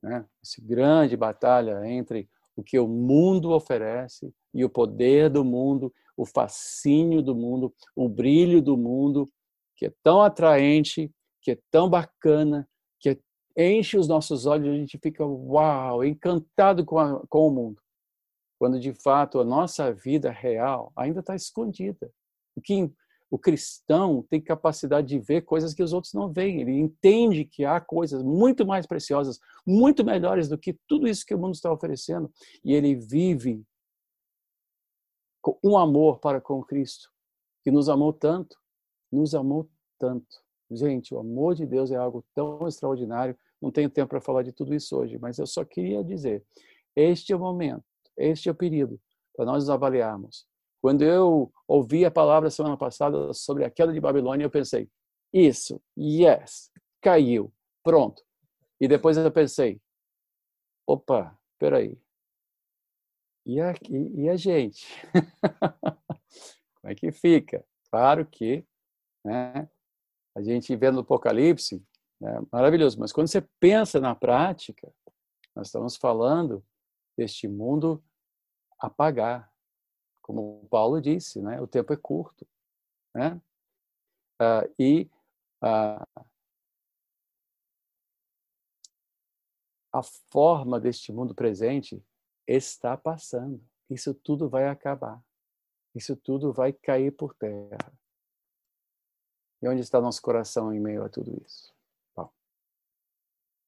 né, 0.03 0.25
essa 0.43 0.63
grande 0.65 1.15
batalha 1.15 1.87
entre 1.87 2.27
o 2.57 2.63
que 2.63 2.79
o 2.79 2.89
mundo 2.89 3.51
oferece 3.51 4.33
e 4.55 4.65
o 4.65 4.71
poder 4.71 5.29
do 5.29 5.45
mundo, 5.45 5.93
o 6.17 6.25
fascínio 6.25 7.21
do 7.21 7.35
mundo, 7.35 7.75
o 7.95 8.09
brilho 8.09 8.63
do 8.63 8.77
mundo, 8.79 9.31
que 9.77 9.87
é 9.87 9.93
tão 10.03 10.23
atraente, 10.23 11.11
que 11.41 11.53
é 11.53 11.59
tão 11.71 11.89
bacana, 11.89 12.69
que 13.01 13.19
enche 13.57 13.99
os 13.99 14.09
nossos 14.09 14.47
olhos 14.47 14.67
e 14.67 14.71
a 14.71 14.77
gente 14.77 14.99
fica, 14.99 15.25
uau, 15.25 16.05
encantado 16.05 16.85
com, 16.85 16.99
a, 16.99 17.27
com 17.27 17.49
o 17.49 17.51
mundo. 17.51 17.83
Quando 18.59 18.79
de 18.79 18.95
fato 18.95 19.41
a 19.41 19.45
nossa 19.45 19.93
vida 19.93 20.31
real 20.31 20.93
ainda 20.97 21.21
está 21.21 21.35
escondida. 21.35 22.11
O 22.55 22.61
que 22.61 22.93
o 23.33 23.39
cristão 23.39 24.23
tem 24.29 24.43
capacidade 24.43 25.09
de 25.09 25.19
ver 25.19 25.41
coisas 25.47 25.73
que 25.73 25.83
os 25.83 25.95
outros 25.95 26.13
não 26.13 26.31
veem. 26.31 26.61
Ele 26.61 26.79
entende 26.79 27.47
que 27.47 27.65
há 27.65 27.81
coisas 27.81 28.23
muito 28.23 28.67
mais 28.67 28.87
preciosas, 28.87 29.41
muito 29.67 30.05
melhores 30.05 30.51
do 30.51 30.59
que 30.59 30.79
tudo 30.87 31.09
isso 31.09 31.25
que 31.25 31.35
o 31.35 31.39
mundo 31.39 31.55
está 31.55 31.73
oferecendo. 31.73 32.31
E 32.63 32.75
ele 32.75 32.95
vive 32.95 33.65
um 35.65 35.79
amor 35.79 36.19
para 36.19 36.43
com 36.43 36.63
Cristo, 36.63 37.11
que 37.65 37.71
nos 37.71 37.89
amou 37.89 38.13
tanto, 38.13 38.62
nos 39.13 39.35
amou 39.35 39.69
tanto. 39.99 40.43
Gente, 40.71 41.15
o 41.15 41.19
amor 41.19 41.55
de 41.55 41.67
Deus 41.67 41.91
é 41.91 41.97
algo 41.97 42.25
tão 42.35 42.67
extraordinário. 42.67 43.37
Não 43.61 43.71
tenho 43.71 43.91
tempo 43.91 44.09
para 44.09 44.21
falar 44.21 44.43
de 44.43 44.53
tudo 44.53 44.75
isso 44.75 44.97
hoje, 44.97 45.19
mas 45.19 45.39
eu 45.39 45.47
só 45.47 45.65
queria 45.65 46.03
dizer: 46.03 46.45
este 46.97 47.33
é 47.33 47.37
o 47.37 47.39
momento, 47.39 47.85
este 48.17 48.49
é 48.49 48.53
o 48.53 48.55
período 48.55 48.99
para 49.35 49.45
nós 49.45 49.65
nos 49.65 49.71
avaliarmos 49.71 50.47
quando 50.83 51.03
eu 51.03 51.53
ouvi 51.69 52.05
a 52.05 52.11
palavra 52.11 52.51
semana 52.51 52.77
passada 52.77 53.33
sobre 53.33 53.65
a 53.65 53.71
queda 53.71 53.93
de 53.93 54.01
Babilônia, 54.01 54.45
eu 54.45 54.51
pensei, 54.51 54.91
isso, 55.33 55.81
yes, 55.97 56.73
caiu, 57.01 57.55
pronto. 57.85 58.21
E 58.81 58.89
depois 58.89 59.17
eu 59.17 59.31
pensei, 59.31 59.81
opa, 60.85 61.39
peraí. 61.57 61.97
E 63.47 63.61
a, 63.61 63.73
e, 63.89 64.29
a 64.29 64.35
gente? 64.35 64.85
Como 66.81 66.93
é 66.93 66.95
que 66.97 67.13
fica? 67.13 67.65
Claro 67.89 68.27
que 68.27 68.67
né, 69.25 69.69
a 70.37 70.43
gente 70.43 70.75
vê 70.77 70.91
no 70.91 71.01
Apocalipse, 71.01 71.85
é 72.23 72.41
maravilhoso, 72.53 72.99
mas 72.99 73.13
quando 73.13 73.29
você 73.29 73.41
pensa 73.61 74.01
na 74.01 74.15
prática, 74.15 74.93
nós 75.55 75.69
estamos 75.69 75.97
falando 75.97 76.65
deste 77.17 77.49
mundo 77.49 78.03
apagar. 78.79 79.53
Como 80.23 80.67
Paulo 80.71 81.01
disse, 81.01 81.41
né, 81.43 81.61
o 81.61 81.67
tempo 81.67 81.93
é 81.93 81.97
curto. 81.97 82.47
Né? 83.15 83.41
Uh, 84.41 84.75
e 84.79 85.11
uh, 85.63 86.25
a 89.93 90.03
forma 90.31 90.81
deste 90.81 91.13
mundo 91.13 91.35
presente 91.35 92.03
está 92.47 92.97
passando. 92.97 93.63
Isso 93.91 94.15
tudo 94.15 94.49
vai 94.49 94.69
acabar. 94.69 95.23
Isso 95.95 96.17
tudo 96.17 96.53
vai 96.53 96.73
cair 96.73 97.11
por 97.13 97.35
terra. 97.35 97.93
E 99.63 99.69
onde 99.69 99.81
está 99.81 100.01
nosso 100.01 100.21
coração 100.21 100.75
em 100.75 100.81
meio 100.81 101.05
a 101.05 101.09
tudo 101.09 101.41
isso? 101.47 101.73
Bom, 102.17 102.29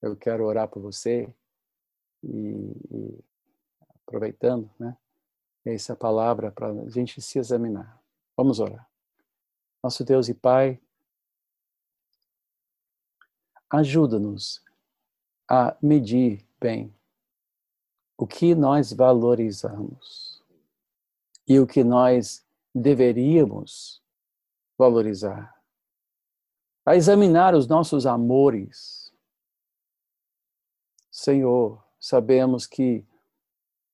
eu 0.02 0.16
quero 0.16 0.44
orar 0.44 0.68
por 0.68 0.82
você 0.82 1.32
e, 2.22 2.72
e 2.90 3.24
aproveitando, 4.06 4.68
né, 4.78 4.96
essa 5.64 5.94
palavra 5.94 6.50
para 6.50 6.68
a 6.68 6.90
gente 6.90 7.22
se 7.22 7.38
examinar. 7.38 8.02
Vamos 8.36 8.58
orar. 8.58 8.88
Nosso 9.82 10.04
Deus 10.04 10.28
e 10.28 10.34
Pai, 10.34 10.80
ajuda-nos 13.70 14.62
a 15.48 15.76
medir 15.80 16.44
bem 16.60 16.94
o 18.16 18.26
que 18.26 18.54
nós 18.54 18.92
valorizamos 18.92 20.42
e 21.46 21.58
o 21.58 21.66
que 21.66 21.84
nós 21.84 22.44
deveríamos 22.74 24.02
valorizar, 24.78 25.53
a 26.84 26.96
examinar 26.96 27.54
os 27.54 27.66
nossos 27.66 28.06
amores. 28.06 29.12
Senhor, 31.10 31.82
sabemos 31.98 32.66
que 32.66 33.06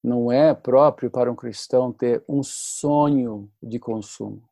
não 0.02 0.32
é 0.32 0.54
próprio 0.54 1.10
para 1.10 1.30
um 1.30 1.36
cristão 1.36 1.92
ter 1.92 2.24
um 2.28 2.42
sonho 2.42 3.50
de 3.62 3.78
consumo 3.78 4.50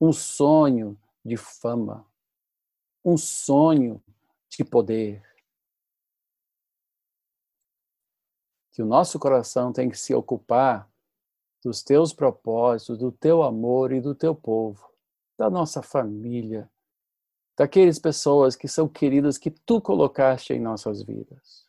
um 0.00 0.12
sonho 0.12 0.98
de 1.24 1.36
fama, 1.36 2.06
um 3.04 3.16
sonho 3.16 4.02
de 4.48 4.64
poder. 4.64 5.22
Que 8.72 8.82
o 8.82 8.86
nosso 8.86 9.18
coração 9.18 9.72
tem 9.72 9.88
que 9.88 9.98
se 9.98 10.14
ocupar 10.14 10.88
dos 11.62 11.82
teus 11.82 12.12
propósitos, 12.12 12.98
do 12.98 13.10
teu 13.10 13.42
amor 13.42 13.92
e 13.92 14.00
do 14.00 14.14
teu 14.14 14.34
povo, 14.34 14.88
da 15.38 15.48
nossa 15.48 15.80
família, 15.80 16.68
daquelas 17.56 17.98
pessoas 17.98 18.56
que 18.56 18.66
são 18.66 18.88
queridas 18.88 19.38
que 19.38 19.50
tu 19.50 19.80
colocaste 19.80 20.52
em 20.52 20.60
nossas 20.60 21.02
vidas. 21.02 21.64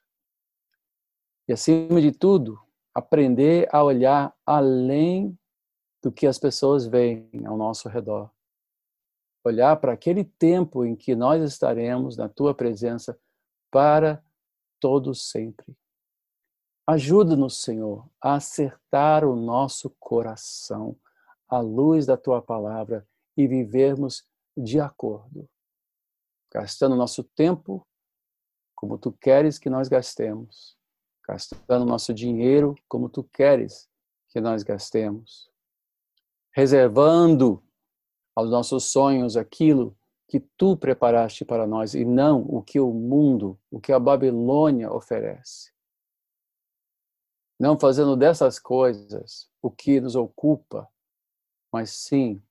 E 1.47 1.53
acima 1.53 2.01
de 2.01 2.11
tudo, 2.11 2.59
aprender 2.93 3.67
a 3.71 3.83
olhar 3.83 4.35
além 4.45 5.37
do 6.01 6.11
que 6.11 6.25
as 6.25 6.39
pessoas 6.39 6.87
veem 6.87 7.29
ao 7.45 7.55
nosso 7.55 7.87
redor. 7.87 8.31
Olhar 9.43 9.75
para 9.77 9.93
aquele 9.93 10.23
tempo 10.23 10.83
em 10.83 10.95
que 10.95 11.15
nós 11.15 11.41
estaremos 11.43 12.17
na 12.17 12.27
tua 12.27 12.53
presença 12.53 13.19
para 13.71 14.23
todos 14.79 15.29
sempre. 15.29 15.75
Ajuda-nos, 16.87 17.61
Senhor, 17.61 18.07
a 18.19 18.35
acertar 18.35 19.23
o 19.23 19.35
nosso 19.35 19.91
coração 19.99 20.95
à 21.47 21.59
luz 21.59 22.05
da 22.05 22.17
tua 22.17 22.41
palavra 22.41 23.07
e 23.37 23.47
vivermos 23.47 24.25
de 24.55 24.79
acordo, 24.79 25.49
gastando 26.51 26.95
nosso 26.95 27.23
tempo 27.23 27.85
como 28.75 28.97
tu 28.97 29.11
queres 29.11 29.59
que 29.59 29.69
nós 29.69 29.87
gastemos, 29.87 30.77
gastando 31.27 31.85
nosso 31.85 32.13
dinheiro 32.13 32.75
como 32.87 33.09
tu 33.09 33.23
queres 33.23 33.89
que 34.29 34.39
nós 34.39 34.63
gastemos, 34.63 35.49
reservando 36.51 37.63
aos 38.35 38.49
nossos 38.49 38.85
sonhos 38.85 39.35
aquilo 39.35 39.97
que 40.27 40.39
tu 40.39 40.77
preparaste 40.77 41.43
para 41.43 41.65
nós 41.65 41.93
e 41.93 42.05
não 42.05 42.41
o 42.41 42.61
que 42.61 42.79
o 42.79 42.93
mundo, 42.93 43.59
o 43.71 43.81
que 43.81 43.91
a 43.91 43.99
Babilônia 43.99 44.91
oferece. 44.91 45.73
Não 47.59 47.77
fazendo 47.77 48.15
dessas 48.15 48.59
coisas 48.59 49.49
o 49.61 49.69
que 49.69 49.99
nos 49.99 50.15
ocupa, 50.15 50.87
mas 51.71 51.89
sim 51.89 52.41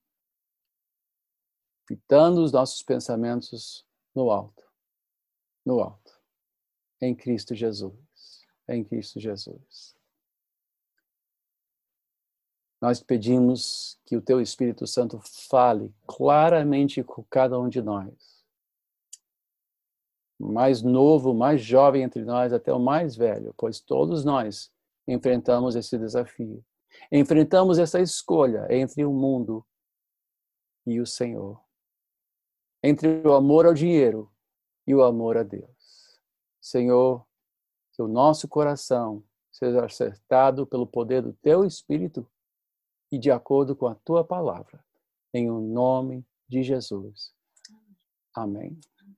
fitando 1.88 2.44
os 2.44 2.53
nossos 2.53 2.83
pensamentos 2.83 3.87
no 4.14 4.31
alto, 4.31 4.62
no 5.64 5.81
alto, 5.81 6.20
em 7.01 7.16
Cristo 7.16 7.55
Jesus, 7.55 8.46
em 8.68 8.85
Cristo 8.85 9.18
Jesus. 9.18 9.96
Nós 12.79 13.03
pedimos 13.03 13.98
que 14.05 14.18
o 14.18 14.22
Teu 14.22 14.38
Espírito 14.38 14.87
Santo 14.87 15.18
fale 15.48 15.92
claramente 16.07 17.03
com 17.03 17.24
cada 17.24 17.59
um 17.59 17.70
de 17.70 17.81
nós. 17.81 18.44
Mais 20.38 20.83
novo, 20.83 21.33
mais 21.33 21.62
jovem 21.62 22.03
entre 22.03 22.22
nós, 22.22 22.53
até 22.53 22.72
o 22.72 22.79
mais 22.79 23.16
velho, 23.16 23.55
pois 23.57 23.81
todos 23.81 24.27
nós 24.27 24.70
enfrentamos 25.09 25.74
esse 25.74 25.96
desafio. 25.96 26.62
Enfrentamos 27.11 27.79
essa 27.79 27.98
escolha 27.98 28.66
entre 28.70 29.05
o 29.07 29.12
mundo 29.12 29.66
e 30.87 31.01
o 31.01 31.07
Senhor. 31.07 31.67
Entre 32.82 33.26
o 33.26 33.32
amor 33.32 33.66
ao 33.66 33.74
dinheiro 33.74 34.30
e 34.86 34.94
o 34.94 35.02
amor 35.02 35.36
a 35.36 35.42
Deus. 35.42 36.20
Senhor, 36.60 37.26
que 37.92 38.02
o 38.02 38.08
nosso 38.08 38.46
coração 38.46 39.24
seja 39.50 39.84
acertado 39.84 40.66
pelo 40.66 40.86
poder 40.86 41.22
do 41.22 41.32
Teu 41.32 41.64
Espírito 41.64 42.26
e 43.10 43.18
de 43.18 43.30
acordo 43.30 43.74
com 43.74 43.86
a 43.86 43.94
tua 43.94 44.24
palavra. 44.24 44.84
Em 45.34 45.50
o 45.50 45.60
nome 45.60 46.24
de 46.48 46.62
Jesus. 46.62 47.32
Amém. 48.34 48.78